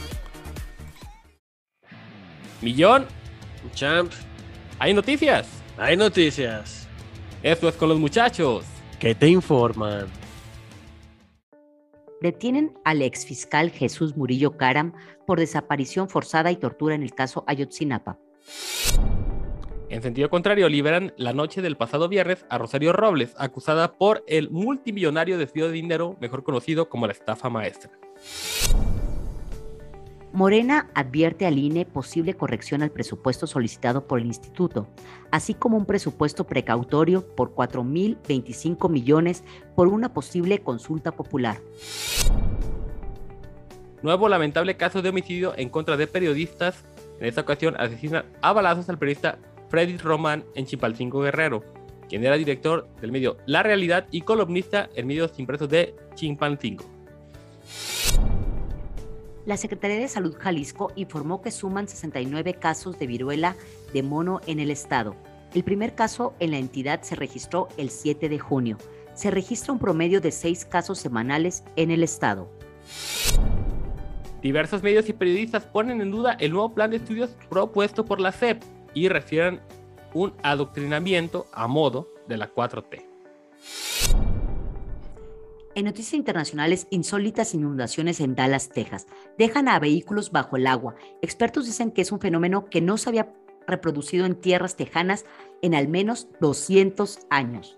[2.62, 3.06] Millón,
[3.74, 4.12] Champ,
[4.80, 5.46] hay noticias.
[5.78, 6.88] hay noticias.
[7.44, 8.64] Esto es Con los Muchachos.
[9.00, 10.08] que te informan?
[12.22, 14.94] Detienen al exfiscal Jesús Murillo Caram
[15.30, 18.18] por desaparición forzada y tortura en el caso Ayotzinapa.
[19.88, 24.50] En sentido contrario, liberan la noche del pasado viernes a Rosario Robles, acusada por el
[24.50, 27.92] multimillonario desvío de dinero, mejor conocido como la estafa maestra.
[30.34, 34.88] Morena advierte al INE posible corrección al presupuesto solicitado por el instituto,
[35.30, 39.44] así como un presupuesto precautorio por 4.025 millones
[39.76, 41.62] por una posible consulta popular.
[44.02, 46.86] Nuevo lamentable caso de homicidio en contra de periodistas.
[47.20, 51.64] En esta ocasión asesinan a balazos al periodista Freddy Román en Chipalcingo Guerrero,
[52.08, 56.86] quien era director del medio La Realidad y columnista en medios impresos de Chimpancingo.
[59.46, 63.56] La Secretaría de Salud Jalisco informó que suman 69 casos de viruela
[63.94, 65.16] de mono en el estado.
[65.54, 68.78] El primer caso en la entidad se registró el 7 de junio.
[69.14, 72.50] Se registra un promedio de 6 casos semanales en el estado.
[74.42, 78.32] Diversos medios y periodistas ponen en duda el nuevo plan de estudios propuesto por la
[78.32, 79.60] SEP y refieren
[80.14, 83.06] un adoctrinamiento a modo de la 4T.
[85.76, 90.96] En noticias internacionales, insólitas inundaciones en Dallas, Texas, dejan a vehículos bajo el agua.
[91.22, 93.34] Expertos dicen que es un fenómeno que no se había
[93.68, 95.26] reproducido en tierras tejanas
[95.62, 97.78] en al menos 200 años.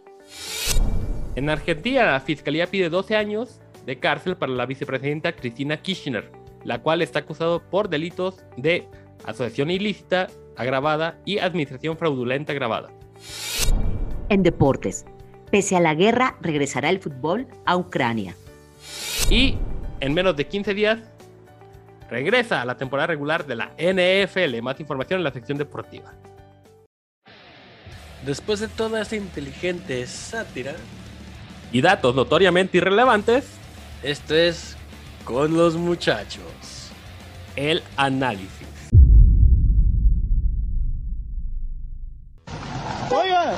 [1.35, 6.81] En Argentina, la fiscalía pide 12 años de cárcel para la vicepresidenta Cristina Kirchner, la
[6.81, 8.87] cual está acusada por delitos de
[9.25, 12.89] asociación ilícita agravada y administración fraudulenta agravada.
[14.29, 15.05] En deportes,
[15.49, 18.35] pese a la guerra, regresará el fútbol a Ucrania.
[19.29, 19.57] Y
[19.99, 20.99] en menos de 15 días
[22.09, 24.61] regresa a la temporada regular de la NFL.
[24.61, 26.13] Más información en la sección deportiva.
[28.25, 30.75] Después de toda esta inteligente sátira,
[31.73, 33.45] Y datos notoriamente irrelevantes,
[34.03, 34.75] esto es
[35.23, 36.89] con los muchachos.
[37.55, 38.67] el análisis.
[43.11, 43.53] Oiga,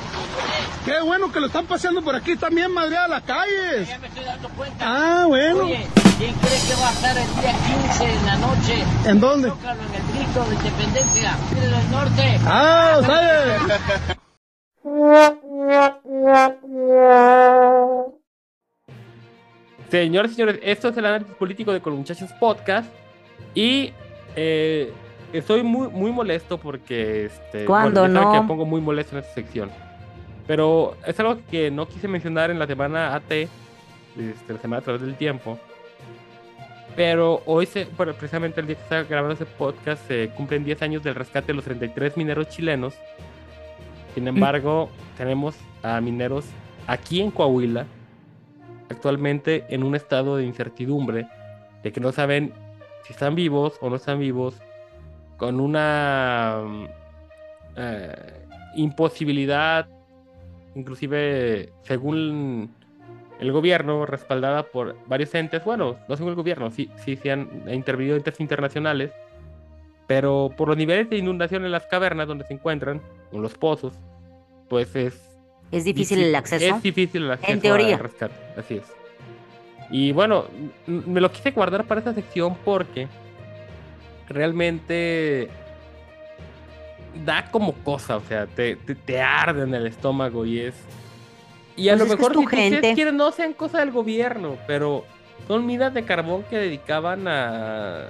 [0.84, 3.88] qué bueno que lo están paseando por aquí también, madreada las calles.
[3.88, 4.84] Ya me estoy dando cuenta.
[4.84, 5.64] Ah, bueno.
[5.64, 5.86] Oye,
[6.18, 7.54] ¿quién cree que va a estar el día
[7.86, 8.84] 15 en la noche?
[9.06, 9.48] ¿En dónde?
[9.48, 9.60] En el
[10.12, 12.40] grito de independencia del norte.
[12.46, 13.62] Ah, ¿sabes?
[19.94, 22.92] Señores y señores, esto es el análisis político de Con Muchachos Podcast.
[23.54, 23.92] Y
[24.34, 24.92] eh,
[25.32, 27.26] estoy muy, muy molesto porque.
[27.26, 28.32] Este, ¿Cuándo bueno, no?
[28.32, 29.70] que pongo muy molesto en esta sección.
[30.48, 33.48] Pero es algo que no quise mencionar en la semana AT, este,
[34.48, 35.60] la semana a través del tiempo.
[36.96, 40.82] Pero hoy, se, bueno, precisamente el día que está grabando ese podcast, se cumplen 10
[40.82, 42.94] años del rescate de los 33 mineros chilenos.
[44.16, 45.54] Sin embargo, tenemos
[45.84, 46.46] a mineros
[46.88, 47.86] aquí en Coahuila,
[48.90, 51.28] actualmente en un estado de incertidumbre,
[51.82, 52.52] de que no saben
[53.04, 54.60] si están vivos o no están vivos,
[55.36, 56.86] con una mm,
[57.76, 59.88] eh, imposibilidad,
[60.74, 62.74] inclusive según
[63.40, 67.48] el gobierno, respaldada por varios entes, bueno, no según el gobierno, sí, sí se han
[67.68, 69.12] intervenido entes internacionales,
[70.06, 73.94] pero por los niveles de inundación en las cavernas donde se encuentran, en los pozos,
[74.68, 75.33] pues es
[75.76, 76.76] ¿Es difícil Difí- el acceso?
[76.76, 77.52] Es difícil el acceso.
[77.52, 77.96] En teoría.
[77.98, 78.84] rescate, así es.
[79.90, 80.44] Y bueno,
[80.86, 83.06] me lo quise guardar para esta sección porque
[84.28, 85.48] realmente
[87.24, 90.74] da como cosa, o sea, te, te, te arde en el estómago y es...
[91.76, 92.46] Y a Pues lo mejor si
[92.94, 95.04] quieren no sean cosa del gobierno, pero
[95.48, 98.06] son minas de carbón que dedicaban a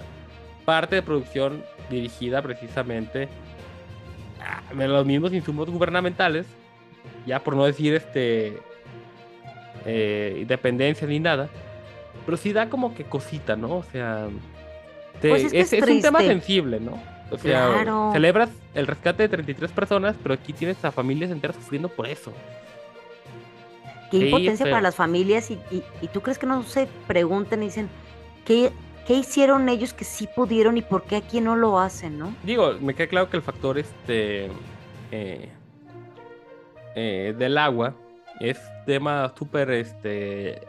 [0.64, 3.29] parte de producción dirigida precisamente
[4.40, 6.46] a los mismos insumos gubernamentales,
[7.26, 8.58] ya por no decir este
[9.87, 11.48] eh, independencia ni nada,
[12.24, 13.76] pero sí da como que cosita, ¿no?
[13.78, 14.28] O sea,
[15.20, 16.98] te- Pues es que es, es es un tema sensible, ¿no?
[17.30, 18.10] O sea, Claro.
[18.12, 22.32] celebras el rescate de 33 personas, pero aquí tienes a familias enteras sufriendo por eso.
[24.10, 27.62] Qué Sí, impotencia para las familias y, y- y tú crees que no se preguntan
[27.62, 27.88] y dicen,
[28.44, 28.70] ¿qué,
[29.06, 32.34] ¿qué hicieron ellos que sí pudieron y por qué aquí no lo hacen, no?
[32.44, 34.50] Digo, me queda claro que el factor este
[35.10, 35.48] eh,
[36.94, 37.94] eh, del agua
[38.40, 40.61] es tema súper este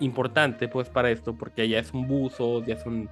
[0.00, 3.08] importante pues para esto, porque ya es un buzo, ya es un...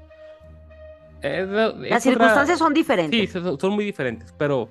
[1.23, 3.19] es- es Las otra- circunstancias son diferentes.
[3.21, 4.69] Sí, son, son muy diferentes, pero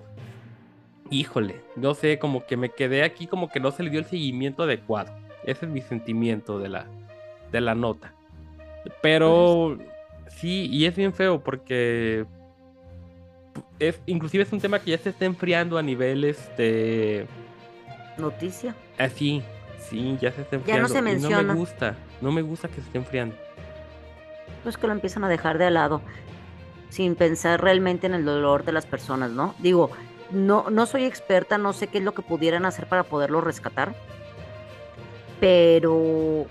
[1.10, 4.06] híjole, no sé, como que me quedé aquí como que no se le dio el
[4.06, 5.12] seguimiento adecuado.
[5.44, 6.86] Ese es mi sentimiento de la,
[7.52, 8.14] de la nota.
[9.02, 9.78] Pero
[10.28, 12.26] sí, y es bien feo porque
[13.80, 17.26] es, inclusive es un tema que ya se está enfriando a nivel este
[18.18, 18.76] Noticia.
[18.98, 19.44] así,
[19.90, 20.88] sí, ya se está Ya no enfriando.
[20.90, 21.54] se y no menciona.
[21.54, 23.36] me gusta, no me gusta que se esté enfriando.
[24.64, 26.02] Pues que lo empiezan a dejar de lado
[26.90, 29.54] sin pensar realmente en el dolor de las personas, ¿no?
[29.60, 29.92] Digo,
[30.32, 33.94] no, no soy experta, no sé qué es lo que pudieran hacer para poderlo rescatar,
[35.40, 36.46] pero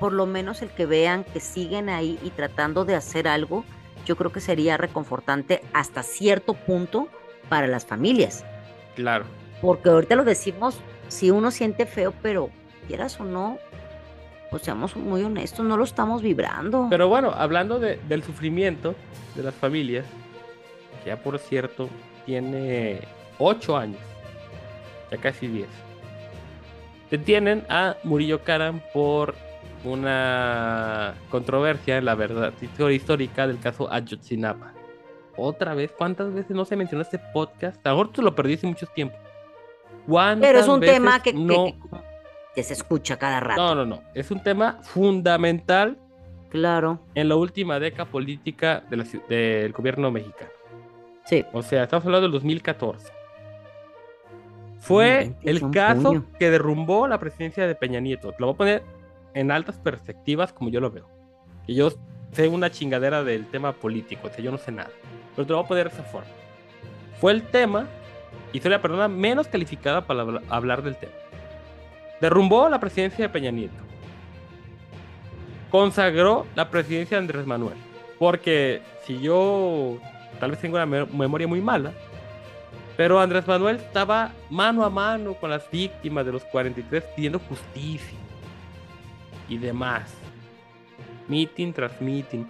[0.00, 3.64] por lo menos el que vean que siguen ahí y tratando de hacer algo,
[4.04, 7.08] yo creo que sería reconfortante hasta cierto punto
[7.48, 8.44] para las familias,
[8.94, 9.24] Claro.
[9.60, 12.50] Porque ahorita lo decimos, si uno siente feo, pero
[12.86, 13.58] quieras o no,
[14.50, 16.86] pues seamos muy honestos, no lo estamos vibrando.
[16.90, 18.94] Pero bueno, hablando de- del sufrimiento
[19.34, 20.04] de las familias,
[21.02, 21.88] que ya por cierto
[22.24, 23.00] tiene
[23.38, 24.00] 8 años,
[25.10, 25.68] ya casi 10.
[27.10, 29.34] Detienen a Murillo Karam por
[29.84, 32.52] una controversia en la verdad
[32.90, 34.72] histórica del caso Ayotzinapa.
[35.36, 37.84] Otra vez, ¿cuántas veces no se mencionó este podcast?
[37.86, 39.16] A lo mejor tú lo perdiste mucho tiempo.
[40.06, 41.64] ¿Cuántas Pero es un tema que, no...
[41.66, 41.74] que-
[42.54, 43.60] que se escucha cada rato.
[43.60, 44.02] No, no, no.
[44.14, 45.98] Es un tema fundamental
[46.48, 50.50] Claro, en la última década política de la del gobierno mexicano.
[51.26, 51.44] sí.
[51.52, 53.12] O sea, estamos hablando del 2014.
[54.78, 56.24] Fue el caso puño.
[56.38, 58.32] que derrumbó la presidencia de Peña Nieto.
[58.38, 58.82] Lo voy a poner
[59.34, 61.08] en altas perspectivas como yo lo veo.
[61.66, 61.90] Que yo
[62.32, 64.90] sé una chingadera del tema político, o sea, yo no sé nada.
[65.34, 66.30] Pero te lo voy a poner de esa forma.
[67.20, 67.86] Fue el tema,
[68.56, 71.12] y soy la persona menos calificada para habla- hablar del tema.
[72.20, 73.74] Derrumbó la presidencia de Peña Nieto.
[75.70, 77.76] Consagró la presidencia de Andrés Manuel.
[78.18, 79.98] Porque si yo
[80.40, 81.92] tal vez tengo una me- memoria muy mala,
[82.96, 88.16] pero Andrés Manuel estaba mano a mano con las víctimas de los 43 pidiendo justicia
[89.48, 90.14] y demás.
[91.28, 92.44] Meeting tras meeting.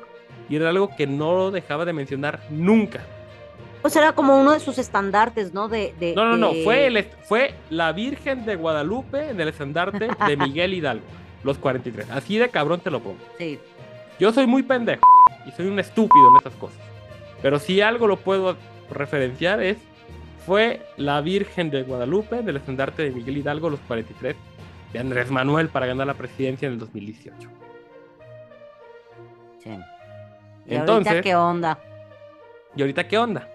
[0.49, 3.01] Y era algo que no dejaba de mencionar nunca.
[3.87, 5.69] Pues era como uno de sus estandartes, ¿no?
[5.69, 6.53] De, de- No, no, no.
[6.53, 11.05] de- Fue, el fue la Virgen de Guadalupe en el estandarte de Miguel Hidalgo.
[11.45, 12.11] Los 43.
[12.11, 13.21] Así de cabrón te lo pongo.
[13.39, 13.61] Sí,
[14.19, 15.07] Yo soy muy pendejo
[15.47, 16.81] y soy un estúpido en esas cosas.
[17.41, 18.57] Pero si algo lo puedo
[18.91, 19.77] referenciar es
[20.45, 24.35] fue la Virgen de Guadalupe del estandarte de Miguel Hidalgo los 43
[24.95, 27.49] de Andrés Manuel para ganar la presidencia en el 2018.
[29.63, 29.71] sí.
[30.67, 31.79] ¿Y Entonces, ahorita qué onda?
[32.75, 33.49] ¿y ahorita qué onda?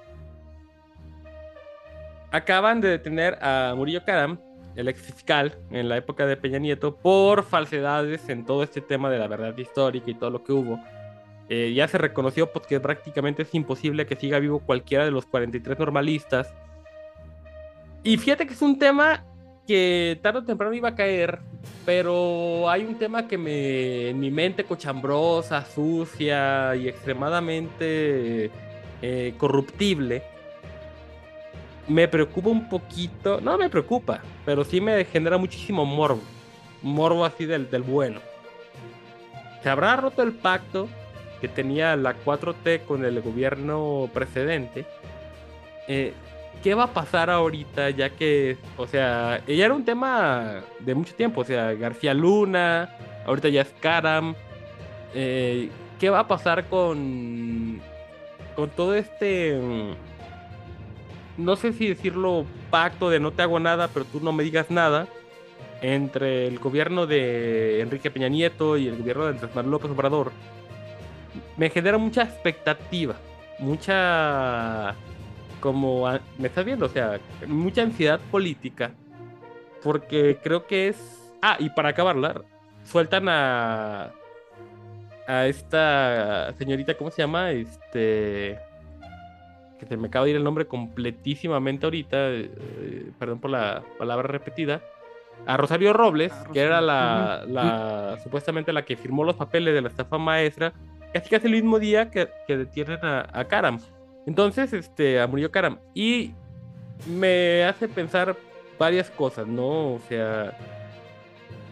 [2.32, 4.39] Acaban de detener a Murillo Karam,
[4.76, 9.10] el ex fiscal en la época de Peña Nieto, por falsedades en todo este tema
[9.10, 10.80] de la verdad histórica y todo lo que hubo.
[11.50, 15.78] Eh, ya se reconoció porque prácticamente es imposible que siga vivo cualquiera de los 43
[15.78, 16.54] normalistas.
[18.04, 19.26] Y fíjate que es un tema
[19.67, 21.39] que tarde o temprano iba a caer,
[21.86, 28.50] pero hay un tema que me en mi mente cochambrosa, sucia y extremadamente
[29.02, 30.24] eh, corruptible.
[31.88, 36.22] Me preocupa un poquito, no me preocupa, pero sí me genera muchísimo morbo.
[36.82, 38.20] Morbo así del, del bueno.
[39.63, 40.88] ¿Se habrá roto el pacto
[41.39, 44.86] que tenía la 4T con el gobierno precedente?
[45.88, 46.13] Eh,
[46.63, 47.89] ¿Qué va a pasar ahorita?
[47.89, 51.41] Ya que, o sea, ya era un tema de mucho tiempo.
[51.41, 54.36] O sea, García Luna, ahorita ya es Karam.
[55.13, 57.82] Eh, ¿Qué va a pasar con,
[58.56, 60.11] con todo este, mm,
[61.38, 64.70] no sé si decirlo, pacto de no te hago nada, pero tú no me digas
[64.70, 65.08] nada,
[65.82, 70.32] entre el gobierno de Enrique Peña Nieto y el gobierno de Andrés Manuel López Obrador?
[71.58, 73.15] Me genera mucha expectativa,
[73.60, 74.96] mucha
[75.60, 78.91] como me estás viendo, o sea, mucha ansiedad política,
[79.84, 80.98] porque creo que es,
[81.41, 82.41] ah, y para acabarla,
[82.84, 84.12] sueltan a
[85.28, 87.52] a esta señorita, ¿cómo se llama?
[87.52, 88.60] Este
[89.82, 94.28] que se me acaba de ir el nombre completísimamente ahorita, eh, perdón por la palabra
[94.28, 94.80] repetida,
[95.48, 99.88] a Rosario Robles, A que era la, supuestamente la que firmó los papeles de la
[99.88, 100.72] estafa maestra,
[101.12, 103.80] casi casi el mismo día que, que detienen a, a Karam.
[104.28, 105.80] Entonces, este, a murió Karam.
[105.96, 106.36] Y
[107.08, 108.38] me hace pensar
[108.78, 109.96] varias cosas, ¿no?
[109.96, 110.56] O sea,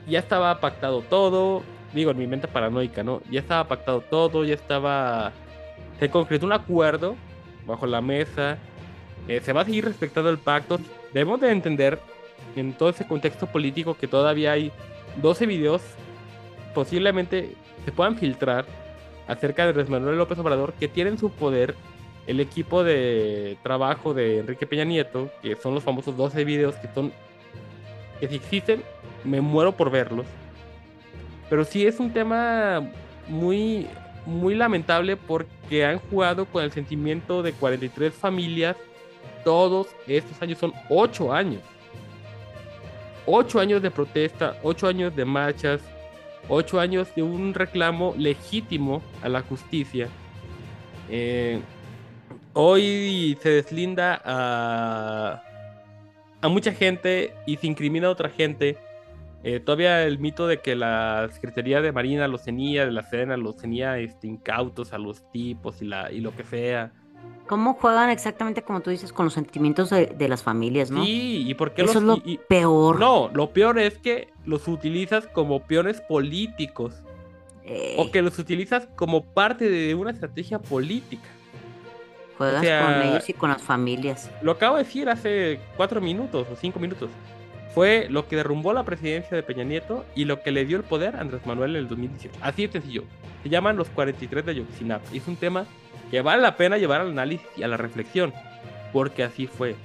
[0.07, 1.61] ya estaba pactado todo,
[1.93, 3.21] digo, en mi mente paranoica, ¿no?
[3.29, 5.31] Ya estaba pactado todo, ya estaba...
[5.99, 7.15] Se concretó un acuerdo
[7.69, 8.57] bajo la mesa,
[9.27, 10.79] eh, se va a seguir respetando el pacto.
[11.13, 11.99] Debemos de entender
[12.55, 14.71] en todo ese contexto político que todavía hay
[15.21, 15.81] 12 videos
[16.73, 17.55] posiblemente
[17.85, 18.65] se puedan filtrar
[19.27, 21.75] acerca de Andrés Manuel López Obrador que tienen su poder
[22.27, 26.87] el equipo de trabajo de Enrique Peña Nieto, que son los famosos 12 videos que
[26.93, 27.11] son
[28.19, 28.83] que si existen,
[29.23, 30.25] me muero por verlos.
[31.49, 32.91] Pero sí es un tema
[33.27, 33.87] muy
[34.25, 38.75] muy lamentable porque han jugado con el sentimiento de 43 familias
[39.43, 41.61] todos estos años, son 8 años.
[43.25, 45.81] 8 años de protesta, 8 años de marchas,
[46.47, 50.07] 8 años de un reclamo legítimo a la justicia.
[51.09, 51.61] Eh,
[52.53, 55.43] hoy se deslinda a,
[56.41, 58.77] a mucha gente y se incrimina a otra gente.
[59.43, 63.37] Eh, todavía el mito de que la Secretaría de Marina los tenía, de la Sedena
[63.37, 66.91] los tenía este, incautos a los tipos y, la, y lo que sea.
[67.47, 71.03] ¿Cómo juegan exactamente, como tú dices, con los sentimientos de, de las familias, no?
[71.03, 72.99] Sí, y por qué Eso los es lo y- peor.
[72.99, 77.01] No, lo peor es que los utilizas como peones políticos
[77.65, 81.27] Ey, o que los utilizas como parte de una estrategia política.
[82.37, 84.29] juegas o sea- con ellos y con las familias.
[84.41, 87.09] Lo acabo de decir hace cuatro minutos o cinco minutos.
[87.73, 90.83] Fue lo que derrumbó la presidencia de Peña Nieto y lo que le dio el
[90.83, 92.39] poder a Andrés Manuel en el 2018.
[92.41, 93.03] Así de sencillo.
[93.43, 95.05] Se llaman los 43 de Ayotzinapa.
[95.13, 95.65] Y es un tema
[96.09, 98.33] que vale la pena llevar al análisis y a la reflexión.
[98.91, 99.75] Porque así fue.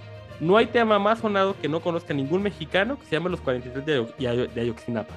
[0.41, 3.85] No hay tema más sonado que no conozca ningún mexicano que se llame los 43
[3.85, 5.15] de, Ayotzinapa.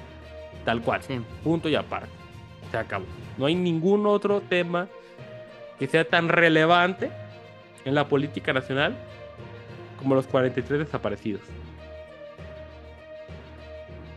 [0.64, 1.02] Tal cual.
[1.02, 1.20] Sí.
[1.42, 2.08] Punto y aparte.
[2.70, 3.06] Se acabó.
[3.38, 4.88] No hay ningún otro tema
[5.78, 7.10] que sea tan relevante
[7.84, 8.94] en la política nacional
[9.98, 11.40] como los 43 desaparecidos.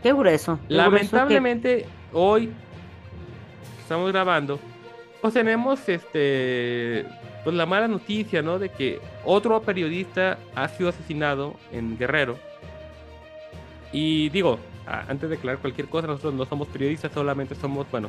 [0.02, 0.58] Qué grueso.
[0.68, 2.50] qué grueso que- Lamentablemente, hoy
[3.80, 4.58] estamos grabando,
[5.20, 7.06] pues tenemos este
[7.44, 8.58] pues la mala noticia, ¿no?
[8.60, 12.38] De que otro periodista ha sido asesinado en Guerrero.
[13.92, 18.08] Y digo, antes de aclarar cualquier cosa, nosotros no somos periodistas, solamente somos, bueno,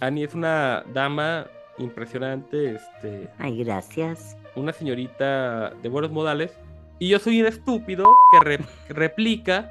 [0.00, 1.46] Annie es una dama
[1.78, 4.36] impresionante, este, Ay, gracias.
[4.56, 6.52] una señorita de buenos modales
[6.98, 9.70] y yo soy un estúpido que, re- que replica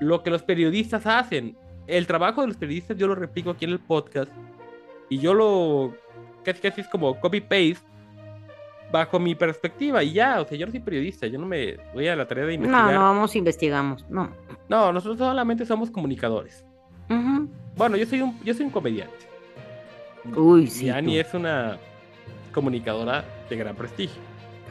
[0.00, 1.56] lo que los periodistas hacen.
[1.86, 4.30] El trabajo de los periodistas yo lo replico aquí en el podcast
[5.08, 5.94] y yo lo
[6.44, 7.78] casi casi es como copy paste
[8.90, 12.06] bajo mi perspectiva y ya, o sea, yo no soy periodista, yo no me voy
[12.08, 12.94] a la tarea de No, investigar.
[12.94, 14.04] no vamos, investigamos.
[14.08, 14.30] No.
[14.68, 16.64] No, nosotros solamente somos comunicadores.
[17.76, 19.14] Bueno, yo soy un yo soy un comediante.
[20.36, 20.86] Uy, sí.
[20.86, 21.28] y Annie tú.
[21.28, 21.76] es una
[22.52, 24.20] comunicadora de gran prestigio.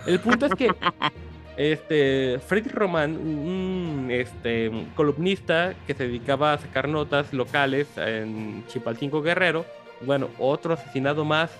[0.05, 0.67] El punto es que
[1.57, 9.21] este Freddy Román, un este, columnista que se dedicaba a sacar notas locales en Chipalcinco
[9.21, 9.65] Guerrero,
[10.01, 11.51] bueno, otro asesinado más,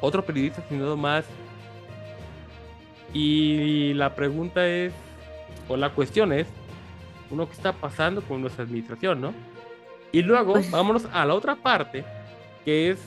[0.00, 1.24] otro periodista asesinado más.
[3.14, 4.92] Y la pregunta es,
[5.68, 6.46] o la cuestión es,
[7.30, 9.34] uno qué está pasando con nuestra administración, ¿no?
[10.12, 12.04] Y luego, Pues- vámonos a la otra parte,
[12.64, 12.98] que es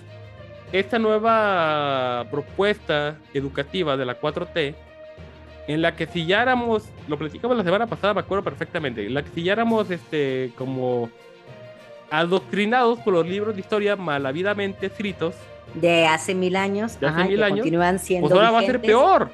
[0.71, 4.73] esta nueva propuesta educativa de la 4T,
[5.67, 9.13] en la que si ya éramos, lo platicamos la semana pasada, me acuerdo perfectamente, en
[9.13, 11.10] la que si ya éramos este, como
[12.10, 15.36] adoctrinados por los libros de historia malavidamente escritos,
[15.74, 17.00] De hace mil años.
[17.00, 18.28] De hace ajá, y mil que años, Continúan siendo.
[18.28, 19.30] pues ahora va a ser peor.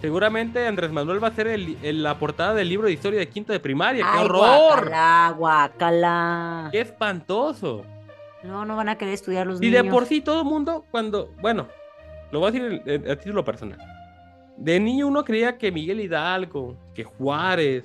[0.00, 3.28] Seguramente Andrés Manuel va a ser el- el- la portada del libro de historia de
[3.28, 4.02] quinto de primaria.
[4.04, 4.38] ¡Qué Ay, horror!
[4.90, 6.68] guácala, guácala.
[6.72, 7.84] ¡Qué espantoso!
[8.42, 9.84] No, no van a querer estudiar los Y niños.
[9.84, 11.66] de por sí todo el mundo, cuando, bueno,
[12.30, 13.78] lo voy a decir a título personal.
[14.60, 17.84] De niño uno creía que Miguel Hidalgo, que Juárez,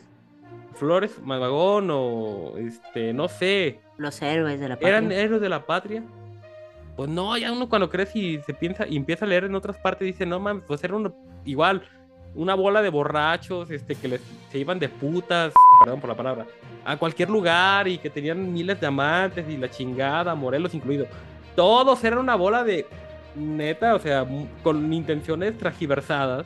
[0.74, 4.90] Flores Magón o este, no sé, Los héroes de la patria.
[4.90, 6.04] eran héroes de la patria.
[6.98, 9.78] Pues no, ya uno cuando crece y se piensa y empieza a leer en otras
[9.78, 11.14] partes dice, no mames, pues era uno
[11.46, 11.82] igual,
[12.36, 14.22] una bola de borrachos, este, que les,
[14.52, 15.54] se iban de putas,
[15.84, 16.46] perdón por la palabra,
[16.84, 21.08] a cualquier lugar y que tenían miles de amantes y la chingada, Morelos incluido.
[21.56, 22.86] Todos eran una bola de
[23.36, 24.26] neta, o sea,
[24.62, 26.46] con intenciones transgiversadas.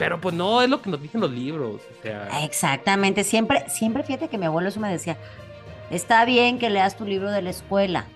[0.00, 2.26] Pero pues no es lo que nos dicen los libros, o sea.
[2.42, 5.18] Exactamente, siempre, siempre fíjate que mi abuelo eso me decía,
[5.90, 8.06] está bien que leas tu libro de la escuela,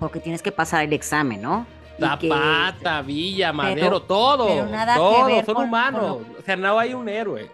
[0.00, 1.66] porque tienes que pasar el examen, ¿no?
[2.20, 4.46] Que- Zapata, Villa, Madero, todo.
[4.48, 6.16] pero nada que todo, ver son con- humanos.
[6.24, 7.50] con O sea, no hay un héroe.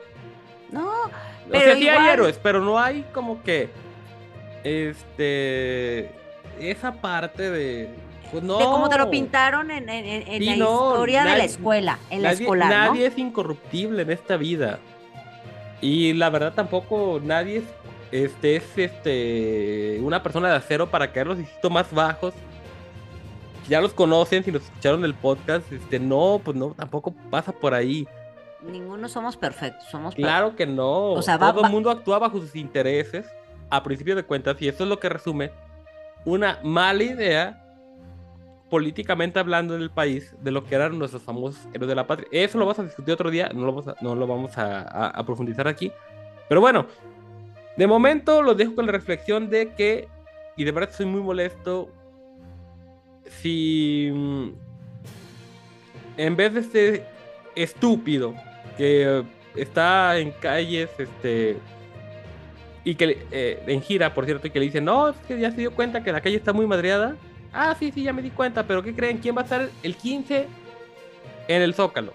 [0.71, 1.11] No, o
[1.51, 3.69] Pero sea, sí hay héroes, pero no hay como que.
[4.63, 6.11] Este.
[6.61, 7.91] Esa parte de.
[8.33, 8.59] Pues no.
[8.59, 11.45] de cómo te lo pintaron en, en- en- en Sí, la no, historia de la
[11.45, 12.75] escuela, en la nadie, escolar, ¿no?
[12.93, 14.79] nadie es incorruptible en esta vida.
[15.81, 17.65] Y la verdad tampoco nadie es,
[18.11, 22.35] este, es este, una persona de acero para caer los dígitos más bajos.
[23.69, 27.75] Ya los conocen, si los escucharon el podcast, este, no, pues no, tampoco pasa por
[27.75, 28.07] ahí.
[28.63, 31.13] Ninguno somos perfectos, somos Claro que no.
[31.13, 33.27] O sea, va- Todo va- el mundo actúa bajo sus intereses
[33.71, 35.51] a principio de cuentas y eso es lo que resume
[36.25, 37.62] una mala idea
[38.73, 42.27] políticamente hablando en el país de lo que eran nuestros famosos héroes de la patria.
[42.33, 44.81] Eso lo vamos a discutir otro día, no lo vamos a, no lo vamos a,
[44.81, 45.93] a- a profundizar aquí.
[46.49, 46.87] Pero bueno,
[47.77, 50.09] de momento los dejo con la reflexión de que,
[50.57, 51.91] y de verdad estoy muy molesto,
[53.43, 54.49] si mm,
[56.17, 57.05] en vez de este
[57.55, 58.35] estúpido
[58.79, 59.23] que
[59.55, 61.59] está en calles, este,
[62.85, 65.51] y que eh, en gira, por cierto, y que le dicen, no, es que ya
[65.51, 67.17] se dio cuenta que la calle está muy madreada.
[67.53, 69.19] Ah, sí, sí, ya me di cuenta, pero ¿qué creen?
[69.19, 70.47] ¿Quién va a estar el 15
[71.49, 72.13] en el Zócalo?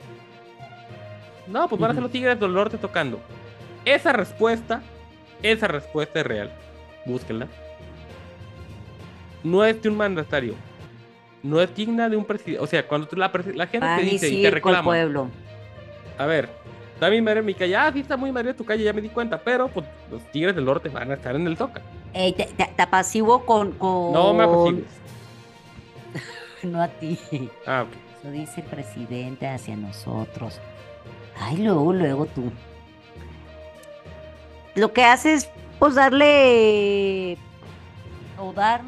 [1.48, 3.20] No, pues van a ser los Tigres del Norte tocando.
[3.86, 4.82] Esa respuesta,
[5.44, 6.52] esa respuesta es real.
[7.06, 7.48] Búsquenla.
[9.44, 10.56] No es de un mandatario.
[11.44, 12.60] No es digna de un presidente.
[12.62, 14.84] O sea, cuando tú la, la gente te dice y te reclama.
[14.84, 15.30] pueblo.
[16.18, 16.50] A ver,
[16.96, 17.76] está mi madre en mi calle.
[17.76, 19.38] Ah, sí, está muy madre tu calle, ya me di cuenta.
[19.40, 21.86] Pero pues los Tigres del Norte van a estar en el Zócalo.
[22.14, 24.12] Ey, te, te- te apaciguo con, con...
[24.12, 24.86] No me apacigues.
[26.72, 27.20] No a ti.
[27.66, 27.94] Ah, ok.
[28.20, 30.60] Eso dice el presidente hacia nosotros.
[31.40, 32.52] Ay, luego, luego tú.
[34.76, 35.50] Lo que hace es,
[35.80, 37.38] pues, darle...
[38.40, 38.82] O dar...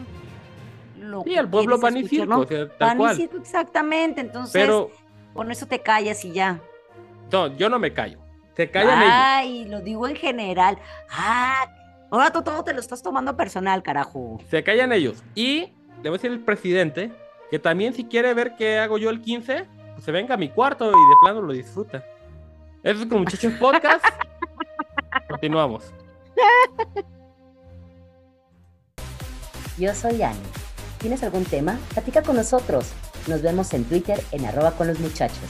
[0.97, 2.41] Lo Sí, que al pueblo pan y escuchar, circo, ¿no?
[2.41, 3.15] o sea, tal Pan y cual.
[3.15, 4.21] circo, exactamente.
[4.21, 4.91] Entonces, Pero
[5.33, 6.59] con eso te callas y ya.
[7.31, 8.19] no, yo no me callo.
[8.55, 9.13] Se callan ellos.
[9.15, 10.77] Ay, lo digo en general.
[11.09, 11.65] Ah,
[12.11, 14.39] ahora tú todo te lo estás tomando personal, carajo.
[14.49, 15.23] Se callan ellos.
[15.35, 15.71] Y
[16.03, 17.11] le voy a decir al presidente
[17.49, 20.49] que también si quiere ver qué hago yo el 15, pues se venga a mi
[20.49, 22.03] cuarto y de plano lo disfruta.
[22.83, 24.05] Eso es con muchachos podcast.
[25.29, 25.91] Continuamos.
[29.77, 30.39] Yo soy Ani.
[30.99, 31.79] ¿Tienes algún tema?
[31.93, 32.91] Platica con nosotros.
[33.27, 35.49] Nos vemos en Twitter en arroba con los muchachos.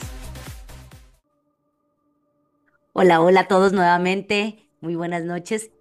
[2.94, 4.70] Hola, hola a todos nuevamente.
[4.82, 5.72] Muy buenas noches.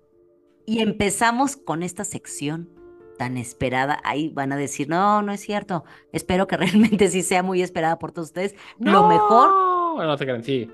[0.67, 2.78] Y empezamos con esta sección
[3.19, 4.01] tan esperada.
[4.05, 5.85] Ahí van a decir, no, no es cierto.
[6.13, 8.55] Espero que realmente sí sea muy esperada por todos ustedes.
[8.79, 9.51] Lo mejor,
[9.99, 10.71] No, te crean, sí.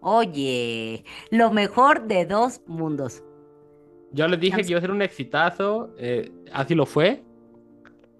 [0.00, 3.22] oye, lo mejor de dos mundos.
[4.12, 5.90] Yo les dije que iba a ser un exitazo.
[5.98, 7.22] eh, así lo fue.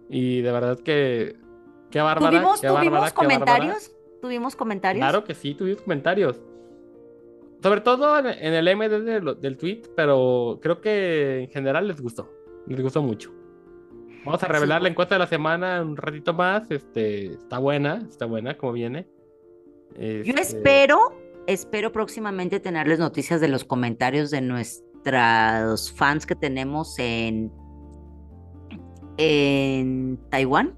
[0.09, 1.37] Y de verdad que.
[1.91, 2.30] Qué bárbara.
[2.30, 3.45] ¿Tuvimos, qué bárbara, ¿tuvimos qué bárbara.
[3.47, 3.93] comentarios?
[4.20, 5.01] ¿Tuvimos comentarios?
[5.03, 6.41] Claro que sí, tuvimos comentarios.
[7.62, 12.01] Sobre todo en, en el MD del, del tweet, pero creo que en general les
[12.01, 12.28] gustó.
[12.67, 13.33] Les gustó mucho.
[14.25, 14.53] Vamos a Sí.
[14.53, 16.71] revelar la encuesta de la semana un ratito más.
[16.71, 19.07] Este, está buena, está buena como viene.
[19.95, 20.99] Yo Este, espero,
[21.47, 27.53] espero próximamente tenerles noticias de los comentarios de nuestros fans que tenemos en,
[29.19, 30.75] en Taiwán.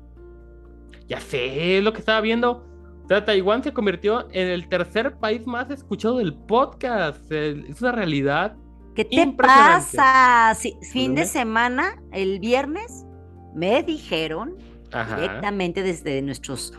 [1.09, 2.64] Ya sé, es lo que estaba viendo.
[3.05, 7.32] O sea, Taiwán se convirtió en el tercer país más escuchado del podcast.
[7.32, 8.57] El- Es una realidad.
[8.99, 10.55] ¿Qué te pasa?
[10.57, 13.07] Sí, fin de semana, el viernes,
[13.55, 14.57] me dijeron
[14.92, 15.14] Ajá.
[15.20, 16.72] directamente desde nuestros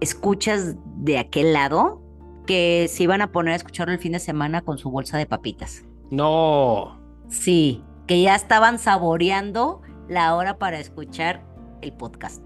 [0.00, 2.00] escuchas de aquel lado
[2.46, 5.26] que se iban a poner a escucharlo el fin de semana con su bolsa de
[5.26, 5.84] papitas.
[6.12, 7.00] No.
[7.28, 11.42] Sí, que ya estaban saboreando la hora para escuchar
[11.80, 12.42] el podcast,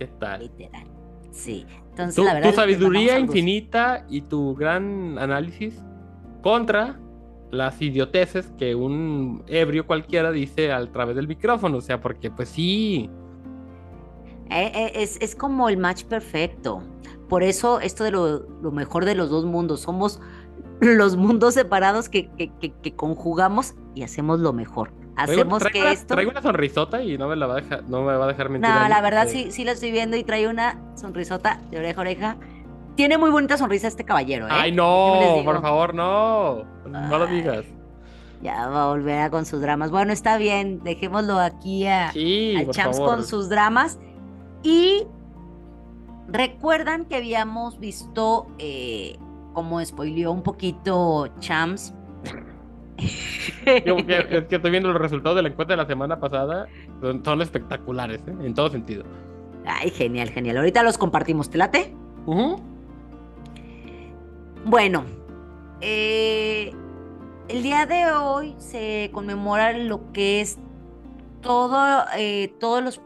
[0.00, 0.40] ¿Qué tal?
[0.42, 0.88] literal.
[1.30, 2.50] Sí, entonces Tu, la verdad.
[2.50, 5.80] tu sabiduría infinita y tu gran análisis
[6.42, 6.98] contra
[7.54, 11.78] las idioteces que un ebrio cualquiera dice a través del micrófono.
[11.78, 13.08] O sea, porque pues sí.
[14.50, 16.82] Eh, eh, es, es como el match perfecto.
[17.28, 20.20] Por eso, esto de lo, lo mejor de los dos mundos, somos
[20.80, 24.92] los mundos separados que, que- que- que conjugamos y hacemos lo mejor.
[25.16, 26.14] Hacemos traigo que una, esto.
[26.14, 28.50] traigo una sonrisota y no me la va a dejar, no me va a dejar
[28.50, 28.68] mentir.
[28.68, 32.00] No, la verdad Eh, sí, sí la estoy viendo y trae una sonrisota de oreja
[32.00, 32.36] a oreja.
[32.94, 34.50] Tiene muy bonita sonrisa este caballero, ¿eh?
[34.52, 36.64] Ay, no, por favor, no.
[36.86, 37.64] No lo digas.
[38.42, 39.90] Ya va a volver a con sus dramas.
[39.90, 43.16] Bueno, está bien, dejémoslo aquí a, Sí, Champs favor.
[43.16, 43.98] con sus dramas.
[44.62, 45.06] Y
[46.28, 49.16] Recuerdan que habíamos visto, eh,
[49.52, 51.28] como spoileó un poquito.
[53.84, 56.66] Yo que, es que estoy viendo los resultados de la encuesta de la semana pasada.
[57.00, 58.34] Son, son espectaculares, ¿eh?
[58.40, 59.04] en todo sentido.
[59.66, 60.56] Ay, genial, genial.
[60.58, 61.50] Ahorita los compartimos.
[61.50, 61.94] ¿Te late?
[64.64, 65.04] Bueno,
[65.80, 66.72] eh,
[67.48, 70.58] el día de hoy se conmemora lo que es
[71.42, 73.00] todo, eh, todos los,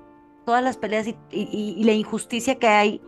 [0.46, 3.00] todas las peleas y, y- y la injusticia que hay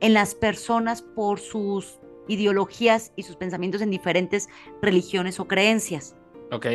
[0.00, 4.48] en las personas por sus ideologías y sus pensamientos en diferentes
[4.82, 6.16] religiones o creencias.
[6.50, 6.66] Ok.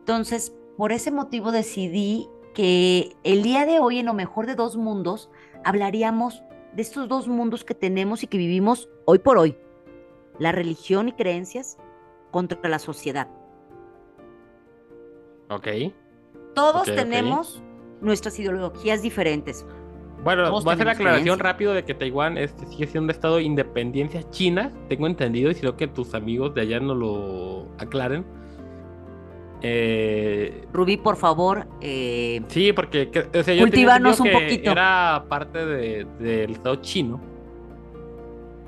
[0.00, 4.76] Entonces, por ese motivo decidí que el día de hoy, en lo mejor de dos
[4.76, 5.30] mundos,
[5.64, 6.42] hablaríamos
[6.74, 9.56] de estos dos mundos que tenemos y que vivimos hoy por hoy.
[10.42, 11.78] La religión y creencias
[12.32, 13.28] contra la sociedad.
[15.48, 15.68] Ok.
[16.54, 17.62] Todos tenemos
[18.00, 19.64] nuestras ideologías diferentes.
[20.24, 23.10] Bueno, Todos voy a hacer la aclaración rápido de que Taiwán este, sigue siendo un
[23.10, 26.94] estado de independencia china, tengo entendido, y si no que tus amigos de allá no
[26.96, 28.24] lo aclaren.
[29.62, 33.62] Eh, Rubí, por favor, eh, sí, porque que- o sea, yo
[34.20, 34.72] un que poquito.
[34.72, 37.20] Era parte de- del estado chino,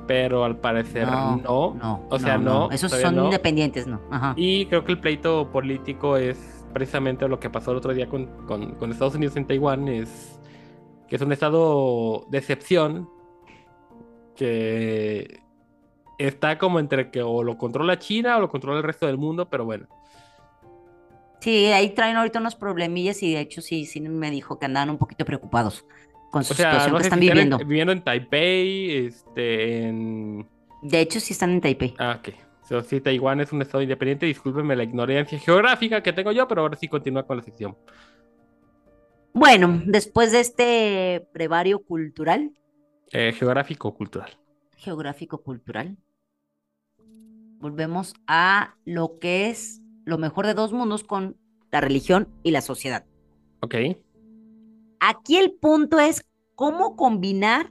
[0.06, 1.36] pero al parecer no.
[1.36, 3.24] no, no, o sea, no, Esos todavía son no.
[3.24, 4.00] independientes, ¿no?
[4.10, 4.34] Ajá.
[4.36, 8.26] Y creo que el pleito político es precisamente lo que pasó el otro día con,
[8.46, 10.40] con- con Estados Unidos en Taiwán, es
[11.08, 13.08] que es un estado de excepción
[14.36, 15.40] que
[16.18, 19.48] está como entre que o lo controla China o lo controla el resto del mundo,
[19.48, 19.86] pero bueno.
[21.40, 24.88] Sí, ahí traen ahorita unos problemillas y de hecho sí, sí me dijo que andaban
[24.90, 25.84] un poquito preocupados
[26.34, 27.58] con su O sea, situación no que están si están en- viviendo.
[27.64, 30.48] viviendo en Taipei, este, en...
[30.82, 31.94] De hecho, sí están en Taipei.
[31.98, 32.34] Ah, ok.
[32.62, 36.48] O sea, sí, Taiwán es un estado independiente, discúlpenme la ignorancia geográfica que tengo yo,
[36.48, 37.76] pero ahora sí continúa con la sección.
[39.32, 42.50] Bueno, después de este brevario cultural,
[43.12, 44.30] Eh, geográfico-cultural.
[44.76, 45.96] geográfico-cultural,
[47.58, 51.36] volvemos a lo que es lo mejor de dos mundos con
[51.70, 53.04] la religión y la sociedad.
[53.60, 53.74] Ok.
[55.06, 56.24] Aquí el punto es
[56.54, 57.70] cómo combinar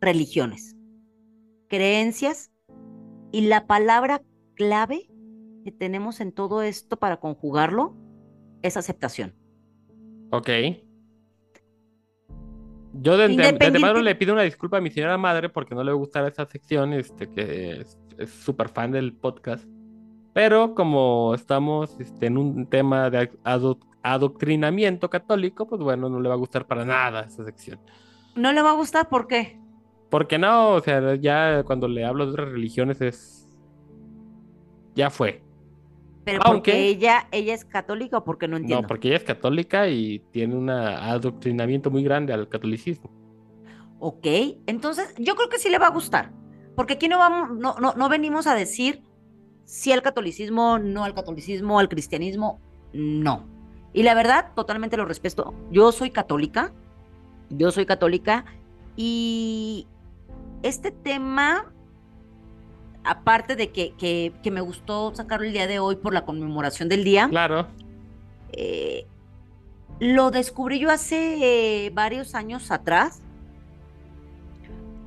[0.00, 0.74] religiones,
[1.68, 2.50] creencias
[3.30, 4.20] y la palabra
[4.54, 5.08] clave
[5.64, 7.94] que tenemos en todo esto para conjugarlo
[8.62, 9.34] es aceptación.
[10.30, 10.48] Ok.
[12.94, 15.74] Yo de, de- de Independiente- antemano le pido una disculpa a mi señora madre porque
[15.74, 17.84] no le gusta esa sección, este, que
[18.18, 19.64] es súper fan del podcast.
[20.32, 26.28] Pero como estamos este, en un tema de ado- adoctrinamiento católico, pues bueno, no le
[26.28, 27.80] va a gustar para nada esa sección.
[28.36, 29.08] ¿No le va a gustar?
[29.08, 29.58] ¿Por qué?
[30.10, 33.48] Porque no, o sea, ya cuando le hablo de otras religiones es...
[34.94, 35.42] Ya fue.
[36.24, 38.82] Pero Aunque- porque ella, ella es católica o porque no entiendo.
[38.82, 43.10] No, porque ella es católica y tiene un adoctrinamiento muy grande al catolicismo.
[43.98, 44.26] Ok,
[44.66, 46.30] entonces yo creo que sí le va a gustar,
[46.76, 49.02] porque aquí no vamos, no, no, no venimos a decir
[49.64, 52.60] sí al catolicismo, no al catolicismo, al cristianismo,
[52.92, 53.53] no.
[53.94, 55.54] Y la verdad, totalmente lo respeto.
[55.70, 56.72] Yo soy católica,
[57.48, 58.44] yo soy católica
[58.96, 59.86] y
[60.62, 61.72] este tema,
[63.04, 66.88] aparte de que, que, que me gustó sacarlo el día de hoy por la conmemoración
[66.88, 67.68] del día, Claro.
[68.52, 69.06] eh,
[70.00, 73.22] lo descubrí yo hace eh, varios años atrás,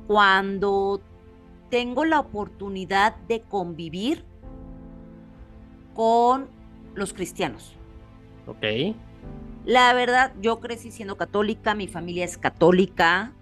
[0.06, 1.02] cuando
[1.70, 4.24] tengo la oportunidad de convivir
[5.94, 6.48] con
[6.94, 7.74] los cristianos.
[8.48, 8.96] Ok.
[9.64, 13.32] La verdad, yo crecí siendo católica, mi familia es católica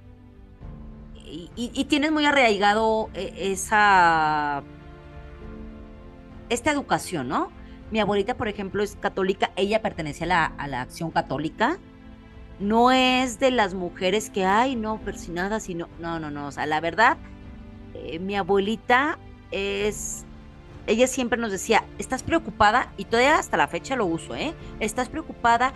[1.25, 4.63] y, tienes muy arraigado eh, esa
[6.49, 7.51] esta educación, ¿no?
[7.91, 11.79] Mi abuelita, por ejemplo, es católica, ella pertenece a la, a la acción católica.
[12.59, 16.67] No es de las mujeres que, ay, no, persinadas, sino, no, no, no, o sea,
[16.67, 17.19] la verdad,
[17.95, 19.19] eh, mi abuelita
[19.51, 20.26] es,
[20.87, 24.55] ella siempre nos decía, estás preocupada, y todavía hasta la fecha lo uso, ¿eh?
[24.81, 25.73] Estás preocupada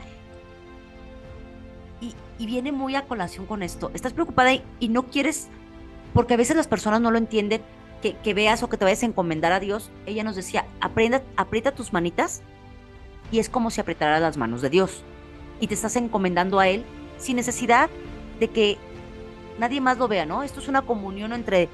[2.01, 3.91] y, y viene muy a colación con esto.
[3.95, 5.49] Estás preocupada y, no quieres,
[6.15, 7.63] porque a veces las personas no lo entienden,
[8.03, 9.91] que, que veas o que te vayas a encomendar a Dios.
[10.07, 12.43] Ella nos decía, aprenda, aprieta tus manitas
[13.31, 15.03] y es como si apretaras las manos de Dios.
[15.61, 16.85] Y te estás encomendando a Él
[17.19, 17.91] sin necesidad
[18.39, 18.79] de que
[19.59, 20.43] nadie más lo vea, ¿no?
[20.43, 21.69] Esto es una comunión entre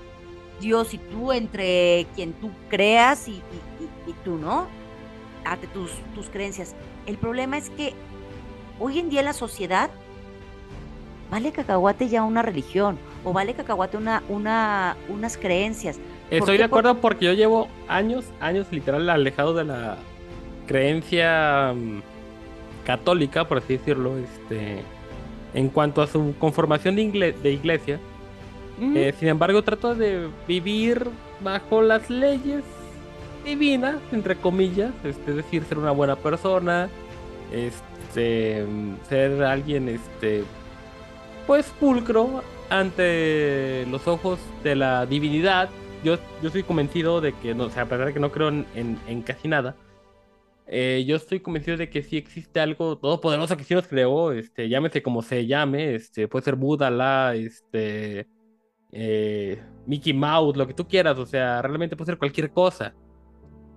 [0.61, 4.67] Dios y tú, entre quien tú creas y, y- y- y tú, ¿no?
[5.45, 6.75] Ante tus, tus creencias.
[7.07, 7.93] El problema es que
[8.81, 9.91] hoy en día en la sociedad
[11.31, 15.99] vale cacahuate ya una religión o vale cacahuate una, una, unas creencias.
[16.31, 19.97] Estoy de acuerdo porque yo llevo años, años literal alejado de la
[20.67, 22.01] creencia mm,
[22.85, 24.83] católica, por así decirlo, este,
[25.55, 28.01] en cuanto a su conformación de, igle- de iglesia.
[28.81, 31.09] Eh, sin embargo, trato de vivir
[31.41, 32.63] bajo las leyes
[33.45, 36.89] divinas, entre comillas, este, es decir, ser una buena persona,
[37.53, 38.67] este,
[39.09, 40.45] ser alguien, este,
[41.47, 45.71] pues pulcro ante los ojos de la divinidad.
[46.05, 48.49] Yo, yo estoy convencido de que, no, o sea, a pesar de que no creo
[48.49, 49.77] en, casi nada,
[50.67, 54.69] eh, yo estoy convencido de que sí existe algo todopoderoso que sí nos creó, este,
[54.69, 58.27] llámese como se llame, este, puede ser Buda, Alá, este,
[58.99, 62.95] eh, Mickey Mouse, lo que tú quieras, o sea, realmente puede ser cualquier cosa.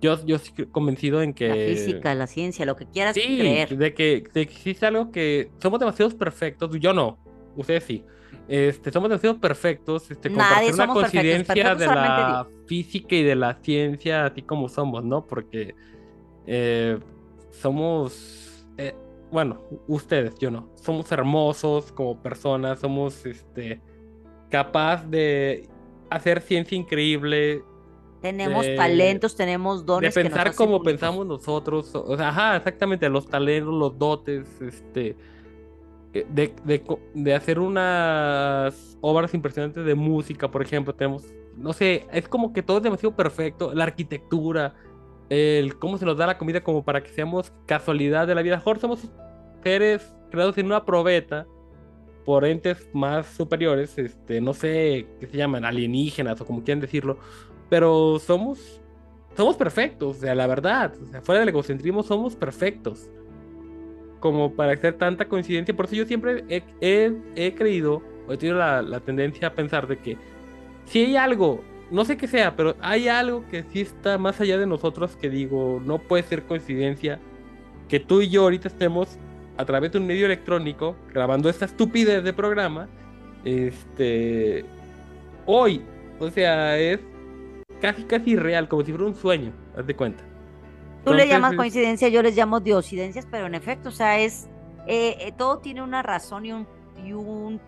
[0.00, 1.48] Yo, yo estoy convencido en que...
[1.48, 3.76] La física, la ciencia, lo que quieras Sí, creer.
[3.76, 7.18] de que, de que existe algo que somos demasiados perfectos, yo no,
[7.54, 8.02] ustedes sí.
[8.48, 12.48] Este, somos demasiado perfectos, este, como para Nadie hacer una perfectos, coincidencia perfectos de la
[12.66, 15.26] física y de la ciencia, así como somos, ¿no?
[15.26, 15.74] Porque
[16.46, 16.98] eh,
[17.50, 18.94] somos, eh,
[19.30, 23.82] bueno, ustedes, yo no, somos hermosos como personas, somos, este,
[24.50, 25.68] capaz de
[26.10, 27.62] hacer ciencia increíble,
[28.20, 30.14] Tenemos de- talentos, tenemos de dones.
[30.16, 35.16] nos pensar como pensamos nosotros, o sea, ajá, exactamente, los talentos, los dotes, este,
[36.12, 36.82] eh, de, de,
[37.14, 42.62] de hacer unas obras impresionantes de música, por ejemplo, tenemos, no sé, es como que
[42.62, 44.74] todo es demasiado perfecto, la arquitectura,
[45.30, 48.56] el cómo se nos da la comida como para que seamos casualidad de la vida,
[48.56, 49.08] mejor somos
[49.62, 51.46] seres creados en una probeta
[52.24, 57.18] por entes más superiores, este, no sé qué se llaman, alienígenas o como quieran decirlo,
[57.68, 58.80] pero somos
[59.36, 63.08] somos perfectos, o sea, la verdad, o sea, fuera del egocentrismo somos perfectos.
[64.18, 68.36] Como para hacer tanta coincidencia, por eso yo siempre he, he- he creído, o he
[68.36, 70.18] tenido la, la tendencia a pensar de que
[70.84, 74.58] si hay algo, no sé qué sea, pero hay algo que sí está más allá
[74.58, 77.18] de nosotros que digo, no puede ser coincidencia
[77.88, 79.18] que tú y yo ahorita estemos
[79.60, 82.88] a través de un medio electrónico grabando esta estupidez de programa,
[83.44, 84.64] este,
[85.44, 85.82] hoy,
[86.18, 86.98] o sea, es
[87.80, 90.24] casi casi real, como si fuera un sueño, haz de cuenta.
[91.04, 94.48] Tú le llamas coincidencia, yo les llamo diosidencias, pero en efecto, o sea, es
[94.86, 96.66] eh, eh, todo tiene una razón y un,
[97.04, 97.60] y un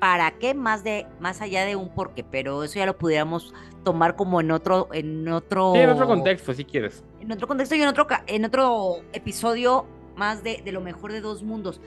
[0.00, 3.54] para qué más de más allá de un por qué, pero eso ya lo pudiéramos
[3.84, 7.04] tomar como en otro en otro Sí, en otro contexto, si quieres.
[7.20, 9.86] en otro contexto y en otro en otro episodio
[10.16, 11.80] más de, de lo mejor de dos mundos.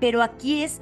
[0.00, 0.80] Pero aquí es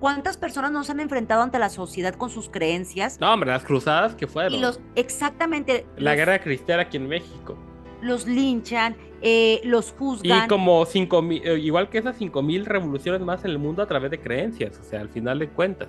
[0.00, 4.14] cuántas personas nos han enfrentado ante la sociedad con sus creencias No, hombre, las cruzadas
[4.14, 4.54] que fueron.
[4.54, 7.56] y los exactamente La los, guerra cristiana aquí en México.
[8.00, 10.48] los linchan, eh, los Y juzgan.
[10.48, 14.10] como cinco mil, eh, igual que esas 5000 revoluciones más en el mundo a través
[14.10, 15.88] de creencias, o sea, al final de cuentas.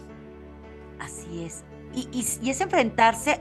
[1.00, 1.64] Así es.
[1.96, 3.40] Y, y, y es enfrentarse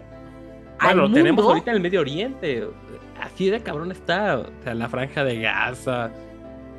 [0.80, 1.50] Bueno, al lo tenemos mundo.
[1.50, 2.66] ahorita en el Medio Oriente.
[3.20, 4.38] Así de cabrón está.
[4.38, 6.10] O sea, la franja de Gaza.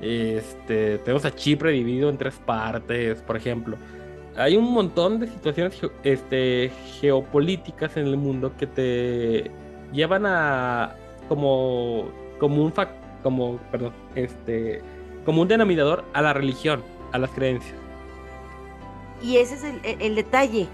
[0.04, 3.78] Este, tenemos a Chipre dividido en tres partes, por ejemplo.
[4.36, 9.52] Hay un montón de situaciones este, geopolíticas en el mundo que te
[9.94, 10.96] llevan a
[11.30, 12.74] como como un
[13.22, 14.82] como perdón, este
[15.24, 16.84] como un denominador a la religión,
[17.14, 17.76] a las creencias.
[19.24, 19.64] Y ese es
[20.02, 20.68] el, detalle.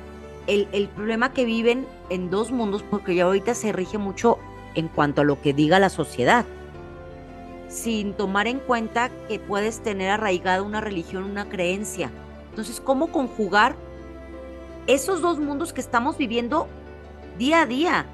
[0.48, 4.40] El problema que viven en dos mundos, porque ya ahorita se rige mucho
[4.74, 6.46] en cuanto a lo que diga la sociedad,
[7.70, 12.12] sin tomar en cuenta que puedes tener arraigada una religión, una creencia.
[12.50, 13.76] Entonces, ¿cómo conjugar
[14.88, 16.68] esos dos mundos que estamos viviendo
[17.38, 18.06] día a día?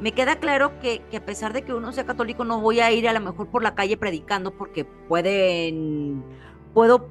[0.00, 2.90] Me queda claro que, que a pesar de que uno sea católico, no voy a
[2.90, 6.24] ir a lo mejor por la calle predicando porque pueden,
[6.74, 7.08] puedo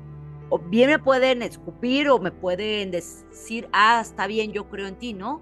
[0.50, 4.96] o bien me pueden escupir o me pueden decir, ah, está bien, yo creo en
[4.96, 5.42] ti, ¿no?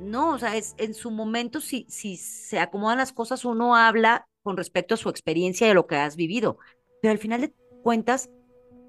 [0.00, 4.26] No, o sea, es en su momento, si, si se acomodan las cosas, uno habla
[4.46, 6.58] con respecto a su experiencia y a lo que has vivido.
[7.02, 8.30] Pero al final de cuentas,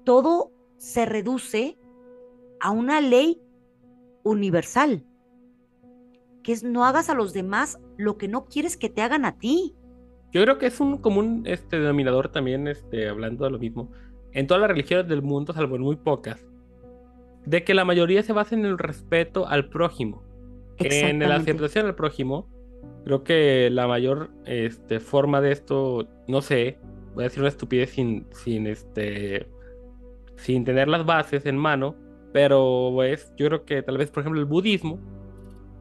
[0.04, 1.76] todo se reduce
[2.60, 3.42] a una ley
[4.22, 5.04] universal,
[6.44, 9.36] que es no hagas a los demás lo que no quieres que te hagan a
[9.36, 9.74] ti.
[10.30, 13.90] Yo creo que es un común este, denominador también, este, hablando de lo mismo,
[14.30, 16.40] en todas las religiones del mundo, salvo en muy pocas,
[17.46, 20.22] de que la mayoría se basa en el respeto al prójimo.
[20.76, 22.48] En la aceptación al prójimo,
[23.08, 26.78] creo que la mayor este, forma de esto, no sé,
[27.14, 29.48] voy a decir una estupidez sin, sin, este,
[30.36, 31.96] sin tener las bases en mano,
[32.34, 35.00] pero es, yo creo que tal vez, por ejemplo, el budismo,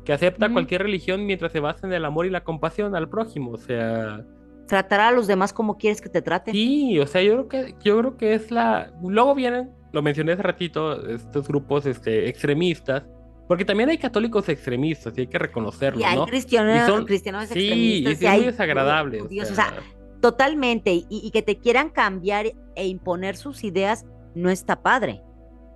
[0.05, 0.53] que acepta Ujú.
[0.53, 4.25] cualquier religión mientras se basa en el amor y la compasión al prójimo, o sea...
[4.65, 6.53] Tratar a los demás como quieres que te traten.
[6.53, 8.91] Sí, o sea, yo creo que, yo creo que es la.
[9.01, 13.03] Luego vienen, lo mencioné hace ratito, estos grupos este, extremistas,
[13.47, 16.25] porque también hay católicos extremistas y hay que reconocerlo, Y hay ¿no?
[16.25, 17.59] cristianos, Y son- cristianos Sí,
[18.03, 18.21] extremistas.
[18.21, 19.21] y es muy desagradable.
[19.21, 19.81] o judíos, o sea, sea,
[20.21, 20.91] totalmente.
[20.93, 25.21] Y, y que te quieran cambiar e imponer sus ideas no está padre.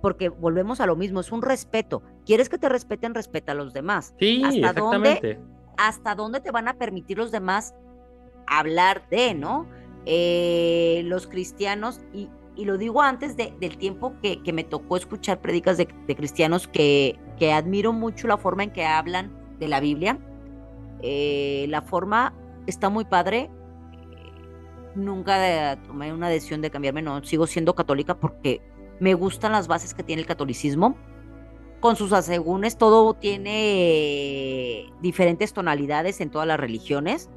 [0.02, 2.02] porque volvemos a lo mismo, es un respeto.
[2.26, 3.14] ¿Quieres que te respeten?
[3.14, 4.12] Respeta a los demás.
[4.18, 5.10] Sí, ¿Hasta dónde?
[5.12, 5.40] exactamente.
[5.76, 7.72] ¿Hasta dónde te van a permitir los demás
[8.48, 9.68] hablar de, no?
[10.06, 14.96] Eh, los cristianos, y, y lo digo antes de- del tiempo que, que me tocó
[14.96, 19.66] escuchar prédicas de, de cristianos que, que admiro mucho la forma en que hablan de
[19.66, 20.16] la Biblia.
[21.02, 22.32] Eh, la forma
[22.68, 23.50] está muy padre.
[24.94, 28.62] Nunca tomé una decisión de cambiarme, no, sigo siendo católica porque
[29.00, 30.96] me gustan las bases que tiene el catolicismo.
[31.80, 37.28] Con sus asegúnes, todo tiene diferentes tonalidades en todas las religiones.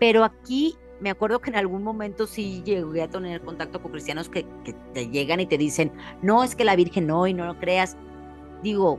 [0.00, 4.28] Pero aquí me acuerdo que en algún momento sí llegué a tener contacto con cristianos
[4.28, 4.44] que
[4.94, 5.92] te llegan y te dicen,
[6.22, 7.96] no, es que la Virgen no, y no lo creas.
[8.62, 8.98] Digo,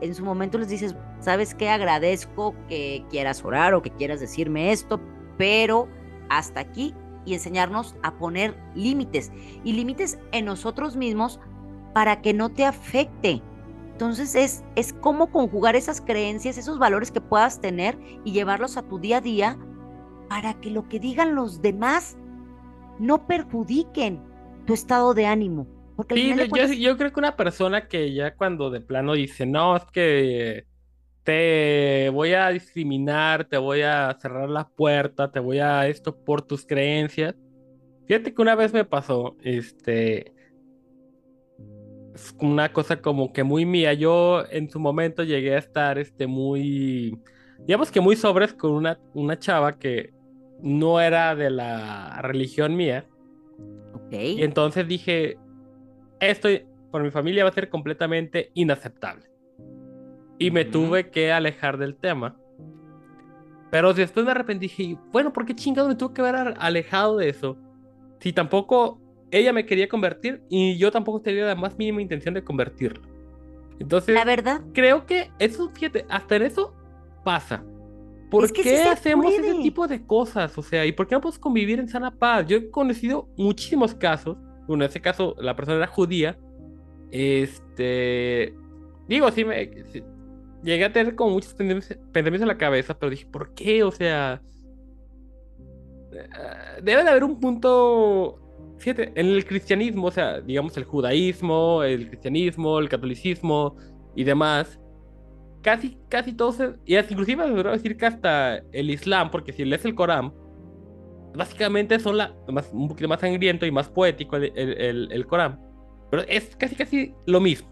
[0.00, 1.68] en su momento les dices, ¿sabes qué?
[1.68, 5.00] Agradezco que quieras orar o que quieras decirme esto,
[5.36, 5.88] pero
[6.28, 6.94] hasta aquí
[7.24, 9.30] y enseñarnos a poner límites
[9.64, 11.38] y límites en nosotros mismos
[11.92, 13.42] para que no te afecte.
[13.92, 18.82] Entonces es, es cómo conjugar esas creencias, esos valores que puedas tener y llevarlos a
[18.82, 19.58] tu día a día
[20.28, 22.16] para que lo que digan los demás
[22.98, 24.22] no perjudiquen
[24.64, 25.66] tu estado de ánimo.
[26.00, 29.44] Porque Sí, yo, cuentas- yo creo que una persona que ya cuando de plano dice,
[29.44, 30.64] no, es que
[31.24, 36.40] te voy a discriminar, te voy a cerrar la puerta, te voy a esto por
[36.40, 37.34] tus creencias.
[38.06, 40.32] Fíjate que una vez me pasó, este,
[42.14, 43.92] es una cosa como que muy mía.
[43.92, 47.18] Yo en su momento llegué a estar, este, muy,
[47.66, 50.14] digamos que muy sobres con una, una chava que
[50.62, 53.06] no era de la religión mía.
[53.92, 54.12] Ok.
[54.14, 55.36] Y entonces dije,
[56.20, 56.48] esto
[56.90, 59.24] por mi familia va a ser completamente inaceptable.
[60.38, 62.36] Y me tuve que alejar del tema.
[63.70, 66.42] Pero después me arrepentí y dije, bueno, ¿por qué chingado me tuve que haber a-
[66.58, 67.56] alejado de eso?
[68.18, 69.00] Si tampoco
[69.30, 73.00] ella me quería convertir y yo tampoco tenía la más mínima intención de convertirla.
[73.78, 76.74] Entonces, La verdad, creo que eso, fíjate, hasta en eso
[77.24, 77.62] pasa.
[78.30, 79.62] ¿Por Es que sí qué hacemos ese puede.
[79.62, 80.56] tipo de cosas?
[80.58, 82.46] O sea, ¿y por qué no podemos convivir en sana paz?
[82.46, 84.36] Yo he conocido muchísimos casos.
[84.70, 86.38] Bueno, en ese caso la persona era judía.
[87.10, 88.54] Este.
[89.08, 89.70] Digo, sí me.
[90.62, 93.82] llegué a tener como muchos pensamientos en la cabeza, pero dije, ¿por qué?
[93.82, 94.42] O sea.
[96.12, 98.38] eh, Debe de haber un punto.
[98.78, 103.76] Fíjate, en el cristianismo, o sea, digamos el judaísmo, el cristianismo, el catolicismo
[104.14, 104.80] y demás,
[105.62, 109.84] casi, casi todos, y inclusive me a decir que hasta el Islam, porque si lees
[109.84, 110.32] el Corán,
[111.34, 115.26] básicamente son la, más, un poquito más sangriento y más poético el, el, el- el
[115.26, 115.60] Corán,
[116.10, 117.68] pero es casi casi lo mismo,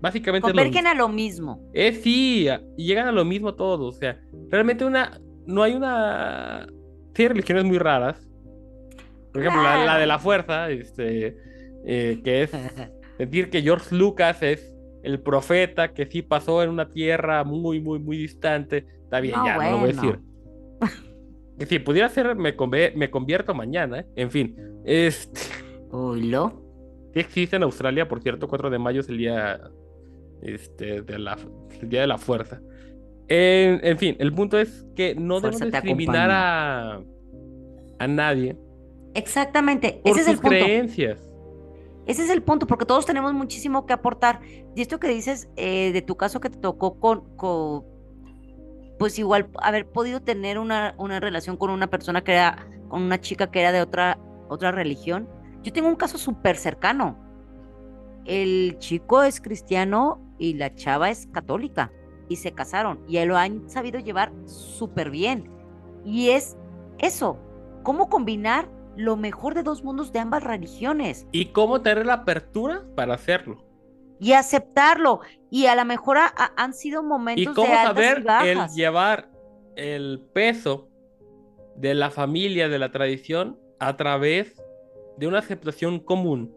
[0.00, 0.88] básicamente convergen mismo.
[0.88, 1.60] a lo mismo.
[1.72, 6.66] Es sí, llegan a lo mismo todos, o sea, realmente una, no hay una,
[7.14, 8.28] sí hay religiones muy raras,
[9.32, 11.36] por ejemplo, la, la de la fuerza, este,
[11.84, 12.52] eh, que es
[13.18, 14.70] decir que George Lucas es
[15.02, 18.86] el profeta que sí pasó en una tierra muy, muy, muy distante.
[19.04, 20.20] Está bien, No, ya, no lo voy a decir.
[21.58, 22.54] Que si pudiera ser, me,
[22.96, 24.06] me convierto mañana, ¿eh?
[24.16, 25.40] En fin, este,
[25.92, 26.62] lo.
[27.12, 29.60] sí existe en Australia, por cierto, 4 de mayo es el día,
[30.42, 31.38] este, de la,
[31.80, 32.60] el día de la fuerza.
[33.28, 37.02] En, en fin, el punto es que no debemos discriminar a,
[37.98, 38.56] a nadie
[39.14, 40.56] Exactamente, por ese es el sus punto.
[40.56, 41.18] creencias.
[42.06, 44.40] Ese es el punto, porque todos tenemos muchísimo que aportar.
[44.76, 47.84] Y esto que dices eh, de tu caso que te tocó con, con,
[48.98, 53.20] pues igual haber podido tener una, una relación con una persona que era, con una
[53.20, 54.18] chica que era de otra,
[54.48, 55.28] otra religión.
[55.62, 57.18] Yo tengo un caso súper cercano.
[58.24, 61.92] El chico es cristiano y la chava es católica
[62.28, 65.50] y se casaron y lo han sabido llevar súper bien.
[66.04, 66.56] Y es
[66.98, 67.38] eso,
[67.82, 72.84] cómo combinar lo mejor de dos mundos de ambas religiones ¿Y cómo tener la apertura
[72.94, 73.64] para hacerlo?
[74.24, 75.20] Y aceptarlo.
[75.50, 76.16] Y a lo mejor
[76.56, 78.74] han sido ¿Y momentos cómo de altas saber y el bajas.
[78.74, 79.30] llevar
[79.76, 80.88] el peso
[81.76, 84.62] de la familia, de la tradición, a través
[85.18, 86.56] de una aceptación común?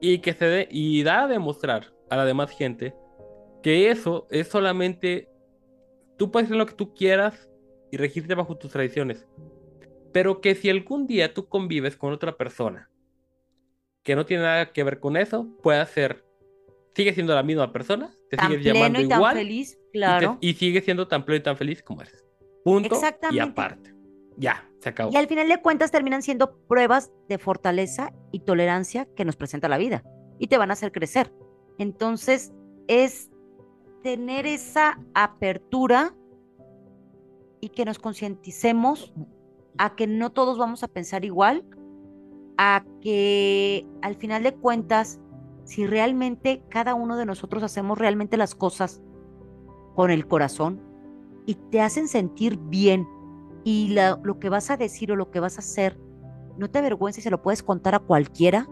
[0.00, 2.92] Y que se dé, y da a demostrar a la demás gente
[3.62, 5.28] que eso es solamente,
[6.16, 7.48] tú puedes hacer lo que tú quieras
[7.92, 9.28] y regirte bajo tus tradiciones,
[10.10, 12.89] pero que si algún día tú convives con otra persona
[14.10, 16.24] que no tiene nada que ver con eso, puede ser,
[16.96, 19.76] sigue siendo la misma persona, te tan sigues pleno llamando y tan igual feliz, y,
[19.76, 20.38] te- claro.
[20.40, 22.26] y sigue siendo tan pleno y tan feliz como eres.
[22.64, 23.42] Punto y Exactamente.
[23.52, 23.94] aparte.
[24.36, 25.12] Ya, se acabó.
[25.12, 29.68] Y al final de cuentas terminan siendo pruebas de fortaleza y tolerancia que nos presenta
[29.68, 30.02] la vida
[30.40, 31.32] y te van a hacer crecer.
[31.78, 32.52] Entonces
[32.88, 33.30] es
[34.02, 36.16] tener esa apertura
[37.60, 39.14] y que nos concienticemos
[39.78, 41.64] a que no todos vamos a pensar igual,
[42.62, 45.18] a que al final de cuentas,
[45.64, 49.00] si realmente cada uno de nosotros hacemos realmente las cosas
[49.94, 50.78] con el corazón
[51.46, 53.08] y te hacen sentir bien
[53.64, 55.98] y la- lo que vas a decir o lo que vas a hacer,
[56.58, 58.68] no te avergüences y se lo puedes contar a cualquiera,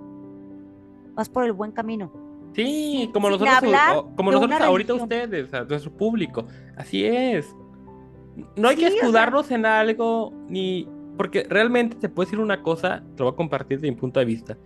[1.15, 2.13] vas por el buen camino.
[2.55, 3.57] Sí, como nosotros,
[4.17, 6.45] como nosotros ahorita ustedes, a nuestro público.
[6.77, 7.55] Así es.
[8.55, 10.87] No hay Sí, que o sea- escudarnos en algo, ni.
[11.19, 14.21] Porque realmente te puedo decir una cosa, te lo voy a compartir de mi punto
[14.21, 14.57] de vista.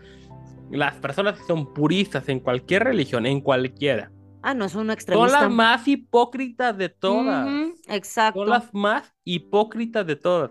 [0.70, 4.12] Las personas que son puristas en cualquier religión, en cualquiera,
[4.44, 5.42] Ah, no son extremista.
[5.42, 7.46] las más hipócritas de todas.
[7.46, 8.40] Ujú, exacto.
[8.40, 10.50] Son las más hipócritas de todas.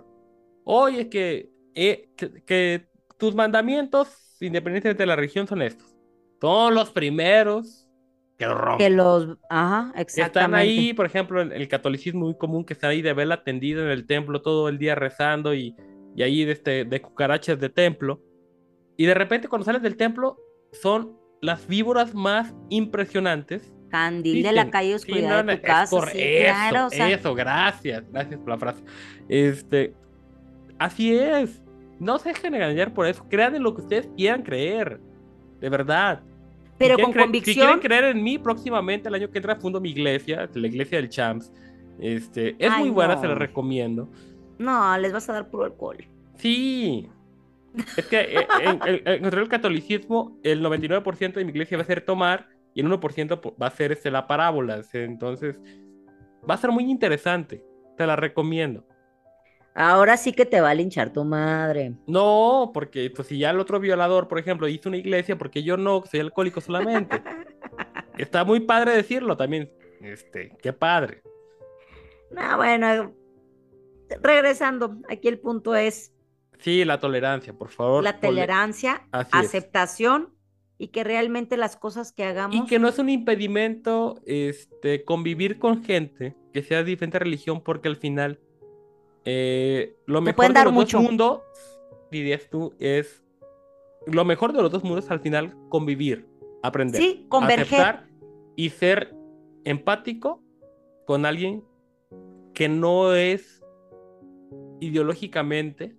[0.64, 2.88] Oye, que, eh, que, que
[3.18, 5.94] tus mandamientos, independientemente de la religión, son estos.
[6.40, 7.90] Son los primeros
[8.38, 8.78] que los rompen.
[8.78, 10.40] Que los, ajá, exactamente.
[10.40, 13.82] están ahí, por ejemplo, en el catolicismo muy común, que están ahí de vela tendida
[13.84, 15.76] en el templo todo el día rezando y,
[16.16, 18.22] y ahí de, este, de cucarachas de templo.
[18.98, 20.38] Y de repente cuando sales del templo
[20.72, 23.74] son las víboras más impresionantes.
[23.90, 25.96] Candil de la calle Sí, oscuridad no, no, de tu es casa.
[25.96, 28.84] por sí, eso, claro, o sea, eso, gracias, gracias por la frase.
[29.28, 29.94] Este,
[30.80, 31.62] así es.
[32.00, 33.26] No se dejen engañar por eso.
[33.30, 35.00] Crean en lo que ustedes quieran creer.
[35.60, 36.22] De verdad.
[36.80, 37.80] pero Si con cre- Si quieren convicción.
[37.80, 41.52] creer en mí, próximamente, el año que entra, fundo mi iglesia, la iglesia del Champs.
[42.00, 43.40] Este, es Ay, muy buena, se la no.
[43.40, 44.10] recomiendo.
[44.62, 45.98] No, les vas a dar puro alcohol.
[46.36, 47.10] Sí.
[47.98, 51.84] Es que eh, en, en- en contra del catolicismo, el 99% de mi iglesia va
[51.84, 54.82] a ser tomar y el 1% po- va a ser este, la parábola.
[54.94, 55.58] Entonces,
[56.50, 57.64] va a ser muy interesante.
[57.98, 58.86] Te la recomiendo.
[59.74, 61.94] Ahora sí que te va a linchar tu madre.
[62.08, 65.78] No, porque pues, si ya el otro violador, por ejemplo, hizo una iglesia, porque yo
[65.78, 67.22] no, soy alcohólico solamente.
[68.18, 69.72] Está muy padre decirlo también.
[70.02, 71.22] Este, qué padre.
[72.32, 73.14] No, bueno,
[74.22, 76.14] regresando, aquí el punto es
[76.60, 78.04] Sí, la tolerancia, por favor.
[78.04, 80.34] la tolerancia, aceptación
[80.78, 85.58] y que realmente las cosas que hagamos Y que no es un impedimento este, convivir
[85.60, 88.40] con gente que sea de diferente religión, porque al final
[89.26, 90.98] eh, lo mejor de dar los mucho.
[90.98, 91.42] dos mundos,
[92.12, 93.24] dirías tú, es
[94.08, 96.28] lo mejor de los dos mundos al final convivir,
[96.64, 97.62] aprender, Sí, converger.
[97.82, 98.08] aceptar
[98.56, 99.16] y ser
[99.64, 100.44] empático
[101.06, 101.64] con alguien
[102.54, 103.61] que no es
[104.82, 105.96] ideológicamente,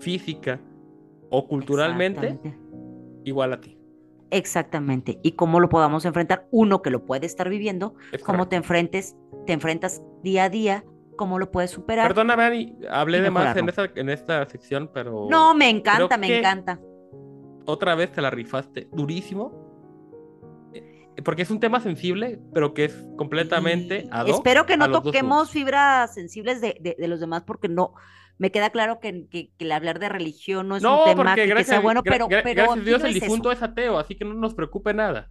[0.00, 0.58] física
[1.30, 2.38] o culturalmente
[3.24, 3.78] igual a ti.
[4.30, 5.18] Exactamente.
[5.22, 8.48] Y cómo lo podamos enfrentar, uno que lo puede estar viviendo, Es cómo correcto.
[8.48, 9.16] te enfrentes,
[9.46, 10.84] te enfrentas día a día,
[11.16, 12.08] cómo lo puedes superar.
[12.08, 16.38] Perdóname, Ani, hablé de más en esta, en esta sección, pero No, me encanta, me
[16.38, 16.80] encanta.
[17.66, 19.61] otra vez te la rifaste durísimo.
[21.24, 25.50] Porque es un tema sensible, pero que es completamente ad hoc Espero que no toquemos
[25.50, 27.92] fibras sensibles de, de- de los demás, porque no,
[28.38, 31.22] me queda claro que, que- que el hablar de religión no es No, un tema
[31.24, 33.08] porque que, que gracias, sea a- bueno, gra- pero, gra- pero gracias a Dios el
[33.08, 35.28] es difunto es ateo, así que no nos preocupe nada.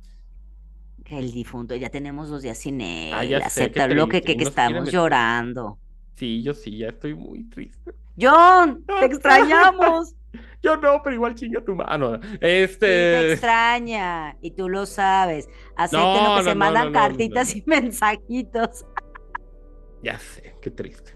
[1.04, 4.22] Que El difunto, ya tenemos dos días sin él, Ah, ya sé, qué acéptalo, que,
[4.22, 5.80] que, que quieren estamos llorando.
[6.16, 7.92] Sí, yo sí, ya estoy muy triste.
[8.20, 10.14] John, te extrañamos.
[10.64, 12.20] Yo no, pero igual chinga tu mano.
[12.22, 13.32] Sí, te Este.
[13.34, 15.50] extraña, y tú lo sabes.
[15.76, 18.86] Acepten No, lo que no, se no, mandan cartitas y mensajitos.
[20.04, 21.16] Ya sé, qué triste.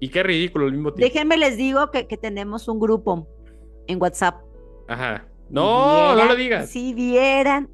[0.00, 1.12] Y qué ridículo al mismo tiempo.
[1.12, 3.28] Déjenme les digo que, que tenemos un grupo
[3.86, 4.40] en WhatsApp.
[4.88, 5.26] Ajá.
[5.50, 6.70] No, no lo digas.
[6.70, 7.68] Si vieran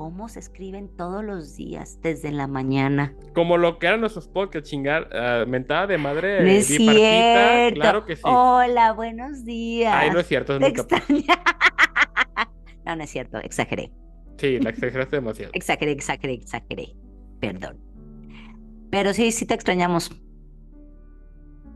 [0.00, 3.12] cómo se escriben todos los días desde la mañana.
[3.34, 7.74] Como lo que eran nuestros podcasts, chingar, ah, mentada de madre No es cierto.
[7.78, 8.22] claro que sí.
[8.24, 9.92] Hola, buenos días.
[9.94, 10.72] Ay, no es cierto, es muy
[12.86, 13.92] no, no es cierto, exageré.
[14.38, 15.50] Sí, la exageraste demasiado.
[15.52, 16.94] Exageré, exageré, exageré.
[17.38, 17.78] Perdón.
[18.90, 20.10] Pero sí, sí te extrañamos.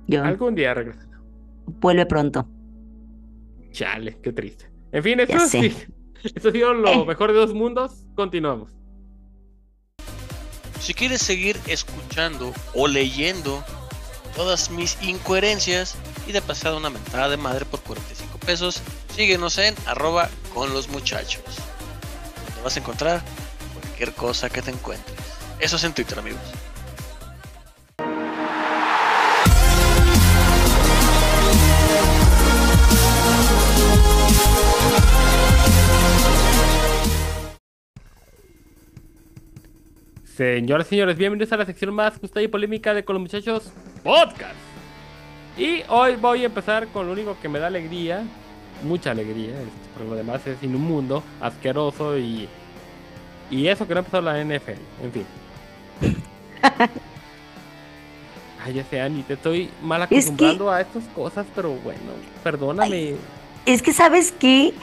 [0.07, 1.21] Yo, Algún día regresará.
[1.67, 2.49] vuelve pronto.
[3.71, 4.71] Chale, qué triste.
[4.93, 5.61] En fin, eso, Ya sé.
[5.71, 5.93] sí,
[6.35, 7.05] esto ha sido lo Eh.
[7.07, 7.93] mejor de dos mundos.
[8.15, 8.71] Continuamos.
[10.81, 13.65] Si quieres seguir escuchando o leyendo
[14.37, 15.95] todas mis incoherencias
[16.27, 18.83] y de pasada una mentada de madre por 45 pesos,
[19.15, 21.43] síguenos en arroba con los muchachos.
[22.47, 23.23] Donde vas a encontrar
[23.81, 25.17] cualquier cosa que te encuentres.
[25.61, 26.41] Eso es en Twitter, amigos.
[40.37, 43.71] Señoras y señores, bienvenidos a la sección más justa y polémica de Con los Muchachos
[44.03, 44.57] Podcast.
[45.57, 48.25] Y hoy voy a empezar con lo único que me da alegría,
[48.83, 52.49] mucha alegría, este, porque lo demás es inmundo, asqueroso y,
[53.51, 54.71] y eso que no ha empezado la NFL.
[55.05, 55.27] En fin.
[58.65, 62.01] Ay, ya sé, Ani, te estoy mal que- acostumbrando a estas cosas, pero bueno,
[62.43, 63.15] perdóname.
[63.67, 64.75] Es que, ¿sabes qué?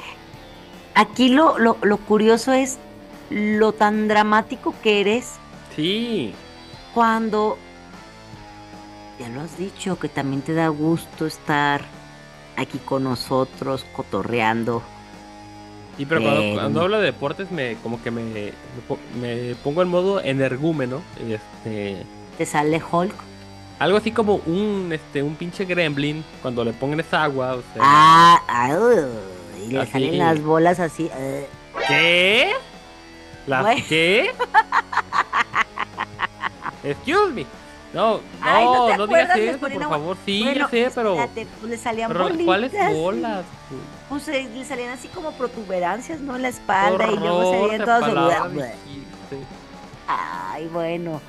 [0.96, 2.78] Aquí lo, lo, lo curioso es
[3.32, 5.34] lo tan dramático que eres
[5.76, 6.34] Sí.
[6.94, 7.58] cuando,
[9.20, 11.82] ya lo has dicho, que también te da gusto estar
[12.58, 14.82] aquí con nosotros, cotorreando.
[15.98, 18.52] Y pero cuando, hablo de deportes me como que me, me
[18.88, 21.02] po- me pongo en modo energúmeno.
[21.20, 22.04] Este,
[22.38, 23.14] Te sale Hulk.
[23.80, 27.54] algo así como un este un pinche gremlin cuando le pongan esa agua.
[27.56, 29.92] O sea, Ah, ah, uh, y le Así.
[29.92, 31.06] salen las bolas así.
[31.06, 31.80] uh.
[31.88, 32.51] ¿Qué?
[33.52, 33.82] ¿La Güey.
[33.84, 34.32] qué?
[36.84, 37.46] Excuse me.
[37.94, 38.66] No, no, Ay,
[38.98, 40.18] ¿no digas eso, por favor.
[40.26, 42.46] Sí, Bueno, ya sé, pero, espérate, pues le salían pero bolitas.
[42.46, 43.44] ¿cuáles bolas?
[44.08, 46.38] Pues eh, le salían así como protuberancias, ¿no?
[46.38, 48.06] En la espalda y luego de todas
[48.54, 49.46] dijiste.
[50.08, 51.20] Ay, bueno.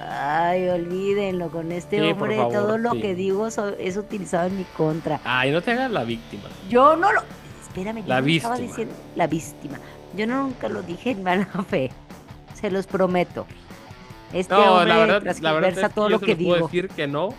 [0.00, 2.36] Ay, olvídenlo con este Sí, hombre.
[2.36, 3.00] favor, todo lo sí.
[3.02, 5.20] que digo so- es utilizado en mi contra.
[5.24, 6.44] Ay, no te hagas la víctima.
[6.70, 7.20] Yo no lo.
[7.62, 8.56] Espérame, yo La no estaba víctima.
[8.58, 9.78] diciendo la víctima.
[10.14, 11.90] Yo nunca lo dije en mala fe.
[12.54, 13.46] Se los prometo.
[14.32, 16.42] Este No, hombre la verdad, la verdad es que todo yo lo se que los
[16.42, 16.66] puedo digo.
[16.66, 17.30] decir que no.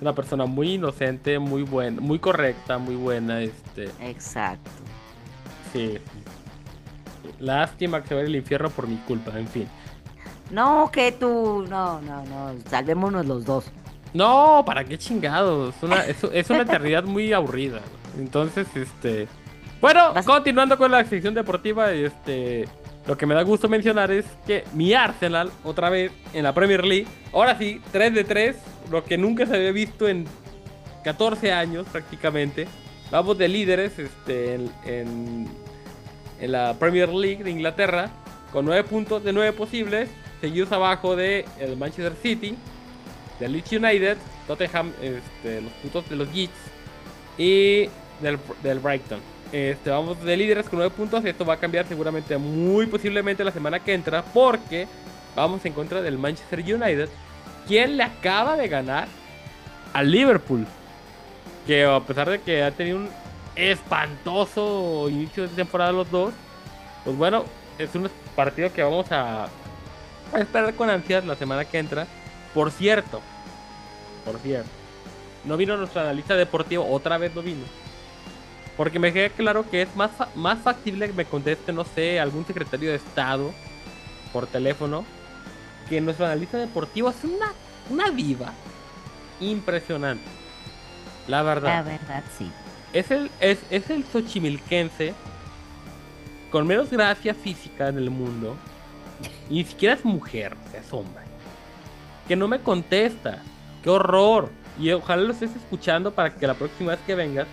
[0.00, 4.70] Una persona muy inocente, muy buena, muy correcta, muy buena, este, Exacto.
[5.72, 5.98] sí.
[7.38, 9.68] Lástima que se vaya al infierno por mi culpa, en fin.
[10.50, 11.64] No, que tú.
[11.68, 12.54] No, no, no.
[12.68, 13.66] Salvémonos los dos.
[14.12, 15.74] No, ¿para qué chingados?
[15.76, 17.80] Es una, es, es una eternidad muy aburrida.
[18.18, 19.26] Entonces, este.
[19.84, 22.66] Bueno, Vas- continuando con la sección deportiva, este.
[23.06, 26.82] Lo que me da gusto mencionar es que mi Arsenal, otra vez en la Premier
[26.86, 28.56] League, ahora sí, 3 de 3,
[28.90, 30.24] lo que nunca se había visto en
[31.04, 32.66] 14 años prácticamente.
[33.10, 35.48] Vamos de líderes este, en, en,
[36.40, 38.08] en la Premier League de Inglaterra,
[38.52, 40.08] con 9 puntos de 9 posibles,
[40.40, 42.56] seguidos abajo de el Manchester City,
[43.38, 44.16] del Leeds United,
[44.46, 46.54] Tottenham, este, los puntos de los Gits
[47.36, 47.90] y
[48.22, 49.33] del, del Brighton.
[49.54, 51.24] Este, vamos de líderes con 9 puntos.
[51.24, 54.88] Esto va a cambiar seguramente, muy posiblemente la semana que entra, porque
[55.36, 57.08] vamos en contra del Manchester United,
[57.64, 59.06] quien le acaba de ganar
[59.92, 60.66] al Liverpool.
[61.68, 63.08] Que a pesar de que ha tenido un
[63.54, 66.34] espantoso inicio de temporada los dos,
[67.04, 67.44] pues bueno,
[67.78, 69.46] es un partido que vamos a,
[70.36, 72.08] esperar con ansias la semana que entra.
[72.54, 73.20] Por cierto,
[74.24, 74.68] por cierto,
[75.44, 77.83] no vino nuestro analista deportivo, otra vez no vino.
[78.76, 82.18] Porque me queda claro que es más, fa- más factible que me conteste, no sé,
[82.18, 83.52] algún secretario de Estado
[84.32, 85.04] por teléfono,
[85.88, 87.52] que nuestro analista deportivo es una,
[87.90, 88.52] una diva
[89.40, 90.24] impresionante.
[91.28, 91.68] La verdad.
[91.68, 92.50] La verdad, sí.
[92.92, 95.14] Es el, es, es el xochimilquense
[96.50, 98.56] con menos gracia física en el mundo.
[99.48, 101.22] Y ni siquiera es mujer, o sea, es hombre.
[102.26, 103.40] Que no me contesta.
[103.82, 104.50] ¡Qué horror!
[104.78, 107.46] Y ojalá lo estés escuchando para que la próxima vez que vengas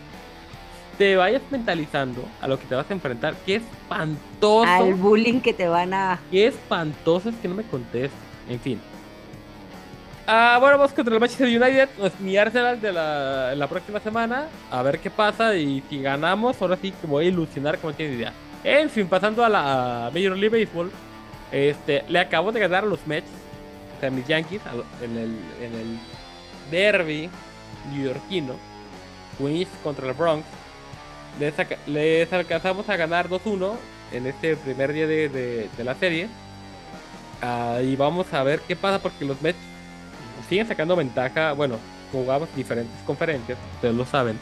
[1.02, 3.34] te vayas mentalizando a lo que te vas a enfrentar.
[3.44, 4.70] ¡Qué espantoso!
[4.70, 6.20] Al bullying que te van a.
[6.30, 8.16] Qué espantoso es que no me conteste.
[8.48, 8.80] En fin.
[10.28, 11.90] Ah, bueno, vamos contra el Manchester United.
[11.98, 14.46] pues, mi Arsenal de la, la próxima semana.
[14.70, 15.56] A ver qué pasa.
[15.56, 18.34] Y si ganamos, ahora sí que voy a ilusionar como tienes idea.
[18.64, 20.92] En fin, pasando a la a Major League Baseball.
[21.52, 23.28] Este, le acabo de ganar a los Mets.
[23.98, 24.62] O sea, mis Yankees.
[25.02, 25.98] En el, en el
[26.70, 27.28] derby
[27.92, 28.54] neoyorquino.
[29.40, 30.46] Queens contra el Bronx.
[31.88, 33.74] Les, alcanzamos a ganar 2-1
[34.12, 36.28] en este primer día de, de- de la serie.
[37.42, 39.58] Ah, y vamos a ver qué pasa porque los Mets
[40.50, 41.54] siguen sacando ventaja.
[41.54, 41.78] Bueno,
[42.12, 44.38] jugamos diferentes conferencias, ustedes lo saben.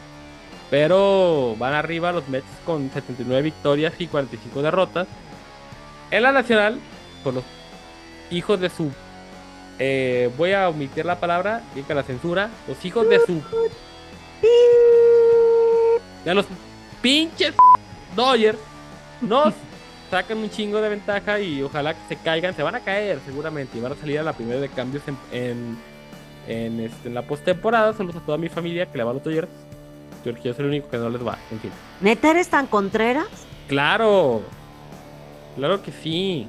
[0.68, 5.06] Pero van arriba los Mets con 79 victorias y 45 derrotas.
[6.10, 6.78] En la nacional,
[7.24, 7.44] con los
[8.30, 8.90] hijos de su...
[9.78, 12.50] eh, voy a omitir la palabra, y que la censura.
[12.68, 13.40] Los hijos de su...
[16.24, 16.46] De los
[17.02, 17.54] pinches
[18.16, 18.58] Dodgers
[19.20, 19.54] nos
[20.10, 22.54] sacan un chingo de ventaja y ojalá que se caigan.
[22.54, 25.16] Se van a caer seguramente y van a salir a la primera de cambios en,
[25.32, 25.78] en,
[26.48, 27.92] en, este, en la postemporada.
[27.92, 29.48] Saludos a toda mi familia que le va a los Dodgers.
[30.24, 31.38] Yo soy el único que no les va.
[31.50, 31.70] En fin.
[32.00, 33.26] ¿Neta eres tan contreras?
[33.68, 34.42] Claro.
[35.56, 36.46] Claro que sí.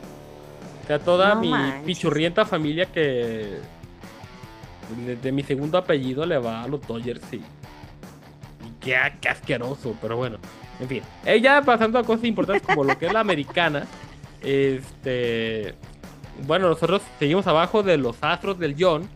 [0.83, 1.83] O sea, toda No mi manches.
[1.83, 3.59] pichurrienta familia que
[5.05, 7.41] de, de mi segundo apellido le va a los Dodgers y
[8.81, 10.37] qué, qué asqueroso, pero bueno.
[10.79, 11.03] En fin.
[11.25, 13.87] Eh, ya pasando a cosas importantes como lo que es la americana.
[14.43, 15.75] Este.
[16.47, 19.07] Bueno, nosotros seguimos abajo de los Astros del John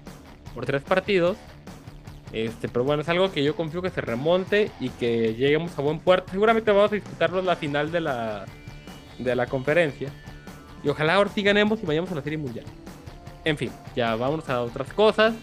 [0.53, 1.35] por tres partidos.
[2.31, 5.81] Este, pero bueno, es algo que yo confío que se remonte y que lleguemos a
[5.81, 6.31] buen puerto.
[6.31, 8.45] Seguramente vamos a disputarnos la final de la,
[9.17, 10.11] de la conferencia.
[10.83, 12.65] Y ojalá ahora sí ganemos y vayamos a la serie mundial.
[13.43, 15.33] En fin, ya vámonos a otras cosas.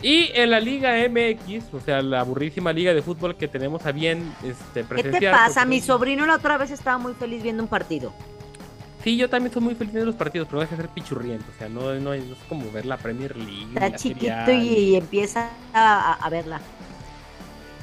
[0.00, 3.90] Y en la Liga MX, o sea, la aburrísima liga de fútbol que tenemos a
[3.92, 5.20] bien este, ¿Qué presenciar.
[5.34, 5.64] te pasa?
[5.64, 8.12] Mi son- sobrino la otra vez estaba muy feliz viendo un partido.
[9.02, 11.46] Sí, yo también soy muy feliz de los partidos, pero no deja de ser pichurriento.
[11.54, 13.66] O sea, no, no, es como ver la Premier League.
[13.74, 16.60] Está la chiquito Serie y, y empieza a, verla.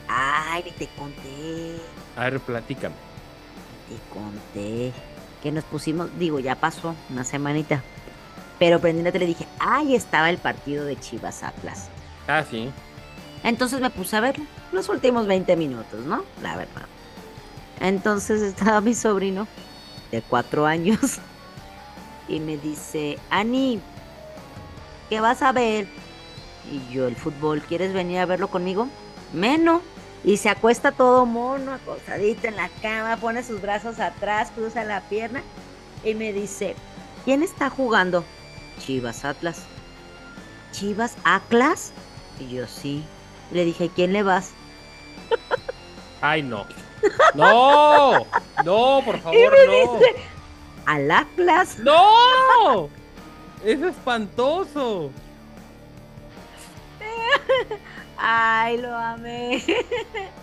[0.07, 1.77] Ay, te conté,
[2.15, 2.95] A ver, platícame.
[3.89, 4.91] te conté.
[5.41, 7.81] Que nos pusimos, digo, ya pasó una semanita.
[8.59, 11.89] Pero prendiéndote le dije, ahí estaba el partido de Chivas Atlas.
[12.27, 12.71] Ah, sí.
[13.43, 14.35] Entonces me puse a ver
[14.71, 16.23] los últimos 20 minutos, ¿no?
[16.41, 16.87] La verdad.
[17.79, 19.47] Entonces estaba mi sobrino
[20.11, 20.99] de cuatro años
[22.27, 23.79] y me dice, Ani,
[25.09, 25.87] ¿qué vas a ver?
[26.71, 28.87] Y yo, el fútbol, ¿quieres venir a verlo conmigo?
[29.33, 29.81] Menos.
[30.23, 35.01] Y se acuesta todo mono, acosadito en la cama, pone sus brazos atrás, cruza la
[35.01, 35.43] pierna
[36.03, 36.75] y me dice,
[37.25, 38.23] ¿quién está jugando?
[38.79, 39.61] Chivas Atlas.
[40.71, 41.91] ¿Chivas Atlas?
[42.39, 43.03] Y yo sí.
[43.51, 44.51] Le dije, ¿quién le vas?
[46.21, 46.65] Ay, no.
[47.35, 48.25] No,
[48.63, 49.99] no, por favor, no.
[50.85, 51.77] Al Atlas.
[51.83, 52.89] ¡No!
[53.63, 55.11] Es espantoso.
[58.17, 59.63] Ay, lo amé.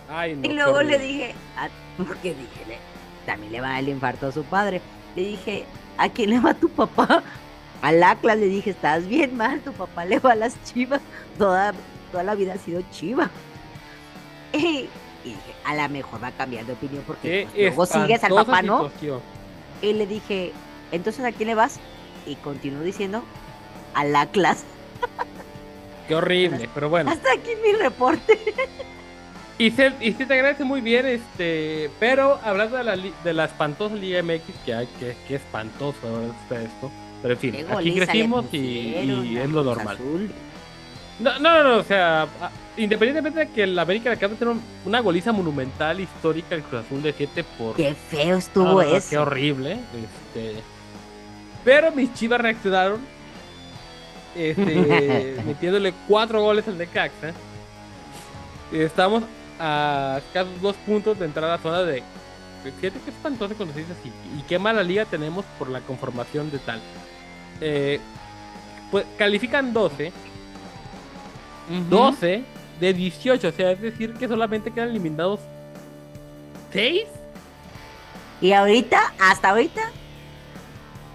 [0.09, 0.47] Ay, no.
[0.47, 2.77] Y luego le dije, a- porque dije, le-
[3.25, 4.81] también le va a el infarto a su padre.
[5.15, 5.65] Le dije,
[5.97, 7.23] ¿a quién le va tu papá?
[7.83, 11.01] Al Atlas le dije, estás bien mal, tu papá le va a las chivas.
[11.37, 11.73] Toda,
[12.13, 13.29] toda la vida ha sido chiva.
[14.53, 14.87] Y,
[15.25, 18.33] y dije, a lo mejor va a cambiar de opinión porque pues, luego sigues al
[18.33, 18.89] papá, ¿no?
[19.81, 20.53] Y le dije,
[20.93, 21.81] entonces ¿a quién le vas?
[22.25, 23.21] Y continuó diciendo,
[23.95, 24.63] al Atlas.
[26.07, 27.11] Qué horrible, pero bueno.
[27.11, 28.39] Hasta aquí mi reporte.
[29.59, 33.45] Y se, y se te agradece muy bien, este, pero hablando de la, de la
[33.45, 36.91] espantosa Liga MX, que hay, que, que espantoso verdad está esto.
[37.23, 39.95] Pero en fin, aquí crecimos y, es lo normal.
[39.95, 40.29] Azul.
[41.19, 44.53] No, no, no, o sea, a- independientemente de que el América le acaba de tener
[44.53, 47.75] un- una goliza monumental histórica el Cruz Azul de 7 por...
[47.75, 49.09] Qué feo estuvo eso.
[49.09, 49.73] Qué horrible.
[49.73, 50.55] Este,
[51.63, 52.99] pero mis chivas reaccionaron.
[54.35, 57.31] Este, metiéndole cuatro goles al Necaxa.
[58.71, 59.23] Estamos
[59.59, 62.03] a escasos dos puntos de entrar a la zona de.
[62.63, 64.11] Fíjate qué espantoso cuando se dice así.
[64.39, 66.81] Y qué mala liga tenemos por la conformación de tal.
[67.61, 67.99] Eh,
[68.91, 70.11] pues califican 12.
[71.89, 72.43] 12
[72.79, 73.47] de 18.
[73.47, 75.39] O sea, es decir, que solamente quedan eliminados
[76.71, 77.05] 6.
[78.41, 79.81] Y ahorita, hasta ahorita,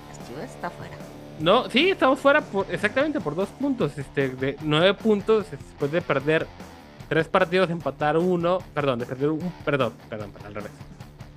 [0.09, 0.97] las chivas está fuera.
[1.41, 3.97] No, sí, estamos fuera por, exactamente por dos puntos.
[3.97, 6.47] Este, de nueve puntos después de perder
[7.09, 8.59] tres partidos, empatar uno.
[8.74, 9.53] Perdón, de perder un.
[9.64, 10.72] Perdón, perdón, al revés.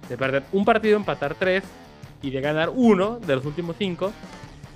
[0.09, 1.63] De perder un partido, empatar tres.
[2.21, 4.11] Y de ganar uno de los últimos cinco.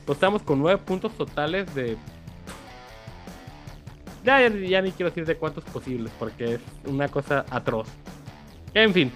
[0.06, 1.98] Pues estamos con nueve puntos totales de.
[4.24, 7.88] Ya, ni quiero decir de cuántos posibles, porque es una cosa atroz.
[8.74, 9.12] En fin.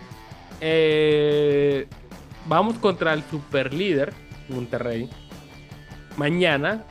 [0.62, 1.88] eh,
[2.46, 4.14] vamos contra el super líder,
[4.50, 5.10] Monterrey
[6.18, 6.84] mañana,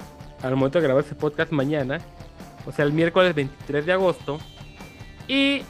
[0.42, 2.00] al momento de grabar este podcast mañana,
[2.66, 4.38] o sea, el miércoles 23 de agosto.
[5.28, 5.62] Y,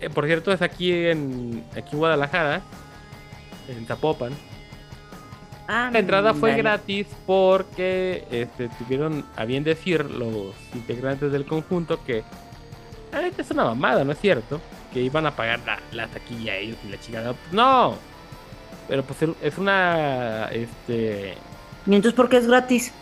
[0.00, 2.62] eh, por cierto, es aquí en, aquí en Guadalajara,
[3.68, 4.32] en Zapopan.
[5.68, 6.62] Ah, La entrada fue dale.
[6.62, 12.24] gratis porque este, tuvieron a bien decir los integrantes del conjunto que
[13.12, 14.60] "Ah, esta es una mamada, ¿no es cierto?
[14.92, 17.34] Que iban a pagar la, la taquilla ellos y la chingada.
[17.52, 17.94] No,
[18.88, 21.34] pero pues es una este
[21.86, 22.92] ¿Y entonces por qué es gratis?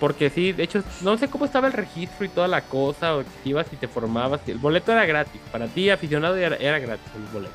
[0.00, 3.20] porque sí, de hecho, no sé cómo estaba el registro y toda la cosa, o
[3.20, 4.40] que si ibas y te formabas.
[4.48, 7.54] El boleto era gratis, para ti, aficionado, era, era gratis el boleto.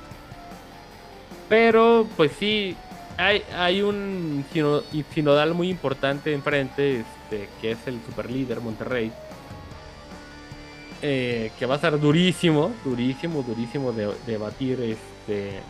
[1.48, 2.76] Pero, pues sí,
[3.20, 4.46] hay, hay un
[5.14, 9.14] sinodal muy importante enfrente, este, que es el superlíder Monterrey.
[11.02, 14.82] eh, que va a ser durísimo, durísimo, durísimo de, de batir.
[14.82, 15.66] Este,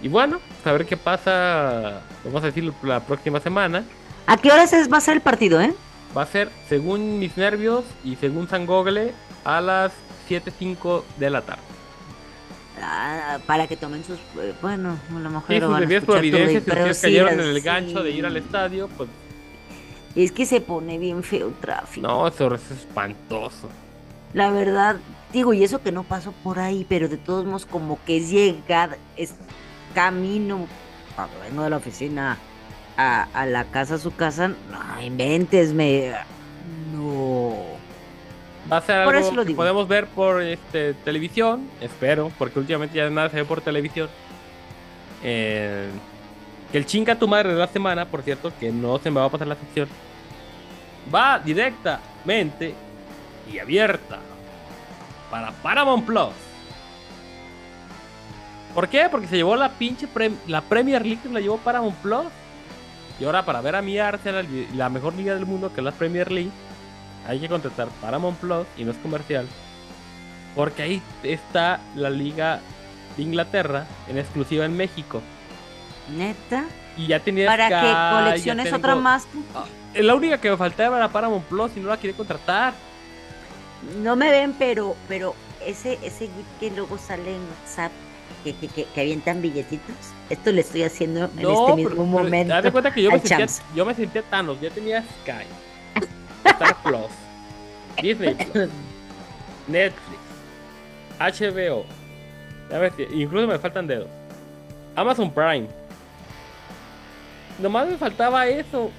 [0.00, 3.90] y bueno, a ver qué pasa, vamos a decir, la próxima semana.
[4.26, 5.74] ¿A qué horas es, va a ser el partido, eh?
[6.16, 9.92] Va a ser, según mis nervios y según San Google, a las
[10.28, 11.62] 7.05 de la tarde.
[12.80, 14.18] Ah, para que tomen sus.
[14.40, 15.46] eh, Bueno, a lo mejor.
[15.48, 18.26] Sí, lo sus van a providencias, pero ustedes sí, cayeron en el gancho de ir
[18.26, 19.08] al estadio, pues
[20.14, 22.06] Es que se pone bien feo el tráfico.
[22.06, 23.68] no, eso es espantoso.
[24.34, 24.96] La verdad,
[25.32, 28.30] digo, y eso que no paso por ahí, pero de todos modos, como que es
[28.30, 29.34] llegar, es
[29.94, 30.66] camino,
[31.16, 32.36] cuando vengo de la oficina
[32.96, 36.12] a, a la casa, a su casa, no inventes, me.
[36.92, 37.77] No.
[38.70, 43.08] Va a ser Por algo que podemos ver por este, televisión, espero, porque últimamente ya
[43.08, 44.08] nada se ve por televisión.
[45.22, 45.88] Eh,
[46.70, 49.26] que el chinga tu madre de la semana, por cierto, que no se me va
[49.26, 49.88] a pasar la sección,
[51.12, 52.74] va directamente
[53.50, 54.18] y abierta
[55.30, 56.34] para Paramount Plus.
[58.74, 59.08] ¿Por qué?
[59.10, 62.26] Porque se llevó la pinche prem- la Premier League, se la llevó Paramount Plus.
[63.18, 65.90] Y ahora para ver a mi Arsenal, la mejor liga del mundo que es la
[65.92, 66.50] Premier League,
[67.28, 69.46] hay que contratar Paramount Plus y no es comercial.
[70.56, 72.60] Porque ahí está la liga
[73.16, 75.20] de Inglaterra en exclusiva en México.
[76.16, 76.64] Neta.
[76.96, 79.26] Y ya tenía Para Sky, que colecciones tengo- otra más.
[79.94, 82.72] Eh, La única que me faltaba era Paramount Plus y no la quería contratar.
[84.02, 85.34] No me ven, pero, pero
[85.64, 87.92] ese, ese gif que luego sale en WhatsApp,
[88.42, 89.94] que, que, que, que avientan billetitos,
[90.28, 92.62] esto lo estoy haciendo en No, este pero- mismo pero momento.
[92.62, 93.46] De cuenta que yo me, sentía,
[93.76, 95.46] yo me sentía Thanos, ya tenía Sky,
[96.58, 97.10] Star Plus,
[98.02, 98.68] Disney Plus,
[99.68, 100.18] Netflix,
[101.18, 101.84] HBO,
[102.70, 104.08] ves, incluso me faltan dedos,
[104.96, 105.68] Amazon Prime.
[107.58, 108.90] Nomás me faltaba eso.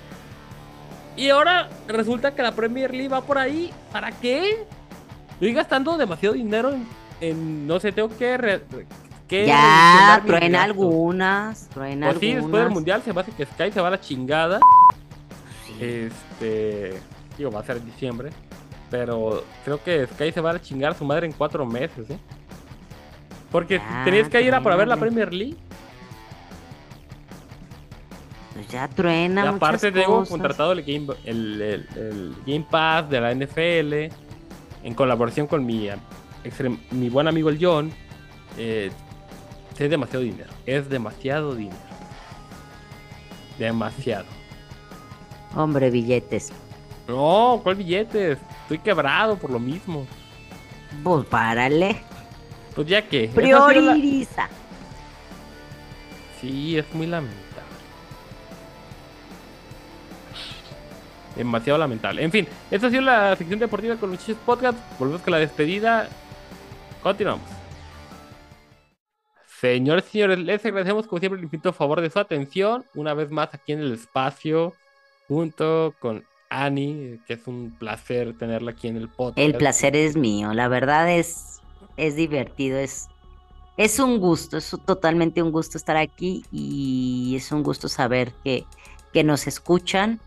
[1.15, 3.73] Y ahora resulta que la Premier League va por ahí.
[3.91, 4.65] ¿Para qué?
[5.31, 6.87] Estoy gastando demasiado dinero en,
[7.21, 8.37] en- no sé, tengo que...
[8.37, 8.63] re-
[9.27, 13.71] que Ya, truena algunas, truena Pues sí, después del mundial se me hace que Sky
[13.71, 14.59] se va a la chingada.
[15.67, 15.77] Sí.
[15.79, 16.99] Este.
[17.39, 18.29] Digo, va a ser en diciembre.
[18.91, 22.09] Pero creo que Sky se va a la chingada a su madre en cuatro meses,
[22.09, 22.17] ¿eh?
[23.51, 24.97] Porque Ya, tenías que ir a para ver la.
[24.97, 25.55] Premier League.
[28.53, 33.21] Pues ya truena Y aparte tengo contratado el Game, el, el- el Game Pass de
[33.21, 34.13] la NFL.
[34.83, 35.89] En colaboración con mi,
[36.91, 37.91] mi buen amigo el John.
[38.57, 38.91] Eh,
[39.77, 40.49] es demasiado dinero.
[40.65, 41.77] Es demasiado dinero.
[43.57, 44.25] Demasiado.
[45.55, 46.51] Hombre, billetes.
[47.09, 48.37] No, ¿cuál billetes?
[48.61, 50.05] Estoy quebrado por lo mismo.
[51.03, 52.01] Pues párale.
[52.75, 53.27] Pues ya que.
[53.27, 54.47] la- Prioriza.
[56.39, 57.39] Sí, es muy lamentable.
[61.35, 62.23] Demasiado lamentable.
[62.23, 64.77] En fin, esta ha sido la sección deportiva con los Chichis Podcast.
[64.99, 66.09] Volvemos con la despedida.
[67.01, 67.47] Continuamos.
[69.59, 72.85] Señores y señores, les agradecemos como siempre el infinito favor de su atención.
[72.93, 74.73] Una vez más aquí en el espacio,
[75.27, 79.37] junto con Ani, que es un placer tenerla aquí en el podcast.
[79.37, 80.53] El placer es mío.
[80.53, 81.61] La verdad es,
[81.97, 82.77] es divertido.
[82.79, 83.07] Es,
[83.77, 84.57] es un gusto.
[84.57, 88.65] Es totalmente un gusto estar aquí y es un gusto saber que,
[89.13, 90.19] que nos escuchan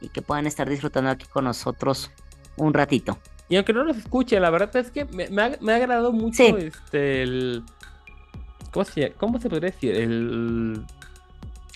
[0.00, 2.10] y que puedan estar disfrutando aquí con nosotros
[2.56, 3.18] un ratito.
[3.48, 6.12] Y aunque no nos escuche, la verdad es que me, me ha, me ha agradado
[6.12, 6.54] mucho Sí.
[6.58, 7.64] este el.
[8.70, 9.96] ¿Cómo se, ¿Cómo se podría decir?
[9.96, 10.84] El.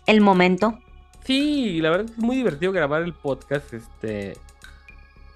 [0.07, 0.79] El momento.
[1.25, 3.73] Sí, la verdad es muy divertido grabar el podcast.
[3.73, 4.35] Este.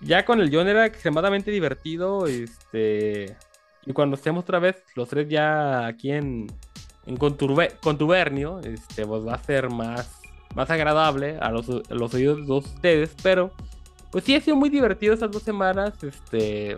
[0.00, 2.26] Ya con el John era extremadamente divertido.
[2.26, 3.36] Este.
[3.86, 6.46] Y cuando estemos otra vez, los tres ya aquí en.
[7.06, 8.60] En contubernio.
[8.60, 10.20] Este, pues va a ser más.
[10.54, 13.14] Más agradable a los, los oídos de todos ustedes.
[13.22, 13.52] Pero.
[14.10, 15.94] Pues sí, ha sido muy divertido estas dos semanas.
[16.02, 16.72] Este.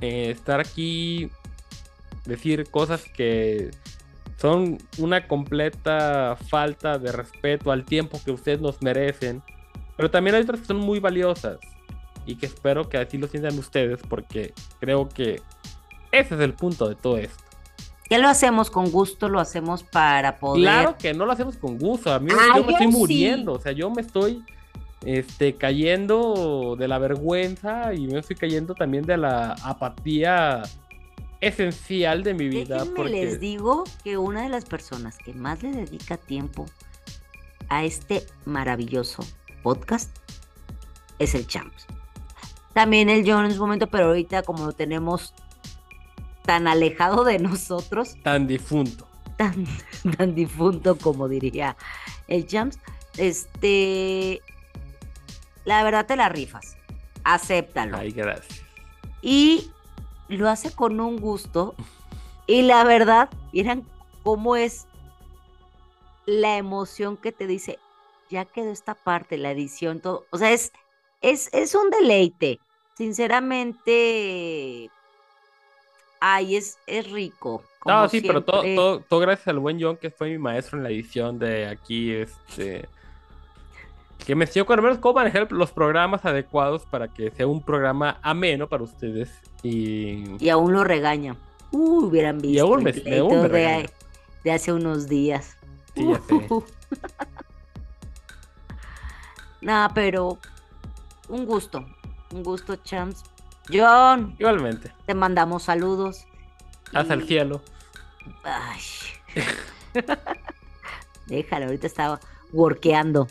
[0.00, 1.30] eh, estar aquí.
[2.26, 3.70] Decir cosas que
[4.40, 9.42] son una completa falta de respeto al tiempo que ustedes nos merecen.
[9.96, 11.58] Pero también hay otras que son muy valiosas.
[12.24, 14.00] Y que espero que así lo sientan ustedes.
[14.08, 15.42] Porque creo que
[16.12, 17.42] ese es el punto de todo esto.
[18.10, 20.62] Ya lo hacemos con gusto, lo hacemos para poder.
[20.62, 22.12] Claro que no lo hacemos con gusto.
[22.12, 22.92] A mí yo me estoy sí.
[22.92, 23.52] muriendo.
[23.54, 24.44] O sea, yo me estoy
[25.04, 30.62] este, cayendo de la vergüenza y me estoy cayendo también de la apatía
[31.40, 32.78] esencial de mi vida.
[32.78, 36.66] Déjenme Porque les digo que una de las personas que más le dedica tiempo
[37.68, 39.24] a este maravilloso
[39.62, 40.16] podcast
[41.18, 41.86] es el Champs.
[42.72, 45.34] También el John en su momento, pero ahorita como lo tenemos
[46.44, 49.06] tan alejado de nosotros, tan difunto.
[49.36, 49.66] tan,
[50.16, 51.76] tan difunto como diría
[52.28, 52.78] el Champs,
[53.16, 54.40] este,
[55.64, 56.76] la verdad te la rifas,
[57.24, 57.98] acéptalo.
[57.98, 58.62] Ay, gracias.
[59.20, 59.70] Y
[60.28, 61.74] lo hace con un gusto.
[62.46, 63.84] Y la verdad, miren
[64.22, 64.86] cómo es
[66.26, 67.78] la emoción que te dice,
[68.30, 70.26] ya quedó esta parte, la edición, todo.
[70.30, 70.72] O sea, es,
[71.20, 72.60] es, es un deleite.
[72.96, 74.90] Sinceramente,
[76.20, 77.62] ay, es, es rico.
[77.86, 80.84] No, sí, pero todo, todo, todo gracias al buen John, que fue mi maestro en
[80.84, 82.88] la edición de aquí, este...
[84.26, 88.18] Que me enseñó con menos cómo manejar los programas adecuados para que sea un programa
[88.20, 89.30] ameno para ustedes.
[89.62, 90.36] Y...
[90.42, 91.36] Y aún lo regaña.
[91.70, 93.90] Uy, hubieran visto aún el me- aún me
[94.44, 95.56] de, hace unos días.
[95.94, 96.20] Sí, ya.
[99.60, 100.38] Nada, pero
[101.28, 101.84] un gusto,
[102.32, 103.22] un gusto, champs.
[103.70, 106.26] John, Igualmente, te mandamos saludos.
[106.94, 107.60] hasta el y- cielo.
[108.44, 108.80] Ay.
[111.26, 112.20] Déjalo, ahorita estaba
[112.52, 113.26] workeando.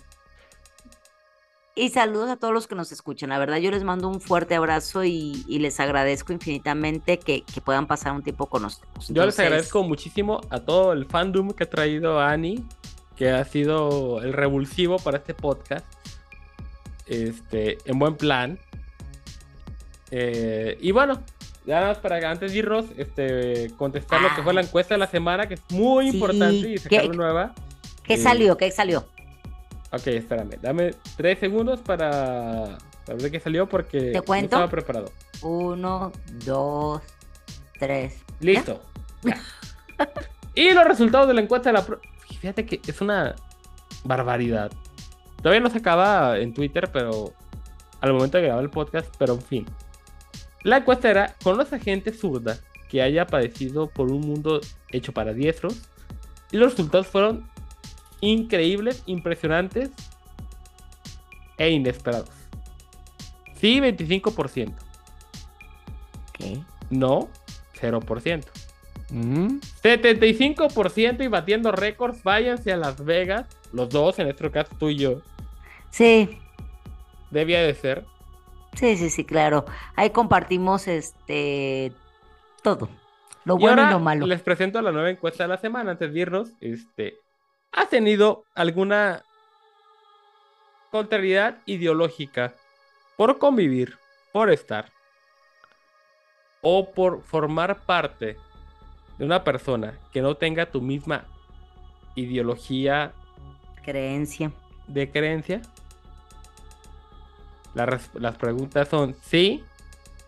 [1.78, 3.30] Y saludos a todos los que nos escuchan.
[3.30, 7.62] La verdad, yo les mando un fuerte abrazo y, y les agradezco infinitamente que, que
[7.62, 9.08] puedan pasar un tiempo con nosotros.
[9.10, 12.66] Yo les agradezco muchísimo a todo el fandom que ha traído Ani,
[13.16, 15.86] que ha sido el revulsivo para este podcast.
[17.06, 18.58] Este, en buen plan.
[20.10, 21.22] Eh, y bueno,
[21.66, 25.00] ya nada más para antes de irnos, este, contestar lo que fue la encuesta de
[25.00, 27.54] la semana, que es muy Sí, importante y sacar ¿qué- nueva.
[28.04, 28.58] ¿Qué eh, salió?
[28.58, 29.06] ¿Qué salió?
[29.92, 32.78] Ok, espérame, dame tres segundos para,
[33.08, 35.12] ver qué salió porque ¿Te no estaba preparado.
[35.42, 36.12] Uno,
[36.46, 37.02] dos,
[37.80, 38.22] tres.
[38.40, 38.82] Listo.
[39.24, 39.40] Ya.
[40.56, 41.86] y los resultados de la encuesta de la...
[41.86, 42.02] pro-
[42.40, 43.36] Fíjate que es una
[44.04, 44.72] barbaridad.
[45.42, 47.34] Todavía no se acaba en Twitter, pero
[48.02, 49.66] al momento de grabar el podcast, pero en fin.
[50.64, 52.58] La encuesta era, ¿conoce gente zurda
[52.90, 54.60] que haya padecido por un mundo
[54.90, 55.82] hecho para diestros?
[56.52, 57.50] Y los resultados fueron
[58.22, 59.92] increíbles, impresionantes
[61.58, 62.30] e inesperados.
[63.56, 64.74] Sí, 25%.
[66.30, 66.64] Ok.
[66.90, 67.30] No,
[67.80, 68.44] 0%.
[69.12, 73.46] 75% y batiendo récords, váyanse a Las Vegas.
[73.74, 75.22] Los dos, en este caso tú y yo.
[75.90, 76.38] Sí,
[77.32, 78.06] Debía de ser.
[78.76, 79.66] sí, sí, sí, claro.
[79.96, 81.92] Ahí compartimos este
[82.62, 82.90] todo.
[83.44, 84.26] Lo y bueno y ahora lo malo.
[84.26, 85.92] les presento la nueva encuesta de la semana.
[85.92, 87.16] Antes de irnos, este,
[87.72, 89.24] ¿has tenido alguna
[90.92, 92.54] contrariedad ideológica
[93.18, 93.98] por convivir,
[94.32, 94.92] por estar
[96.62, 98.38] o por formar parte
[99.18, 101.26] de una persona que no tenga tu misma
[102.16, 103.14] ideología
[103.84, 104.52] Creencia.
[104.88, 105.62] de creencia?
[107.74, 109.64] La res- las preguntas son sí,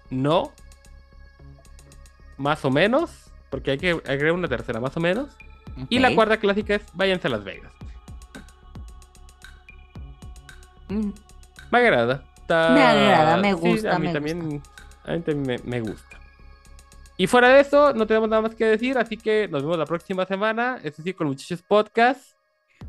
[0.09, 0.51] no,
[2.37, 5.35] más o menos, porque hay que agregar una tercera, más o menos.
[5.89, 7.71] Y la cuarta clásica es váyanse a Las Vegas.
[10.89, 11.09] Mm,
[11.71, 12.23] Me agrada.
[12.37, 14.63] Está- Me agrada, me sí, gusta, a mí me también,
[15.05, 16.17] a mí también me, me gusta.
[17.15, 19.85] Y fuera de eso, no tenemos nada más que decir, así que nos vemos la
[19.85, 20.79] próxima semana.
[20.83, 22.21] Esto sí, con Muchachos Podcast.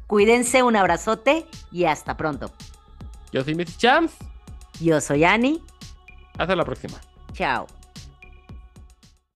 [0.07, 2.51] Cuídense, un abrazote y hasta pronto.
[3.33, 4.15] Yo soy Missy Champs.
[4.81, 5.63] Yo soy Ani.
[6.39, 6.99] Hasta la próxima.
[7.33, 7.67] Chao.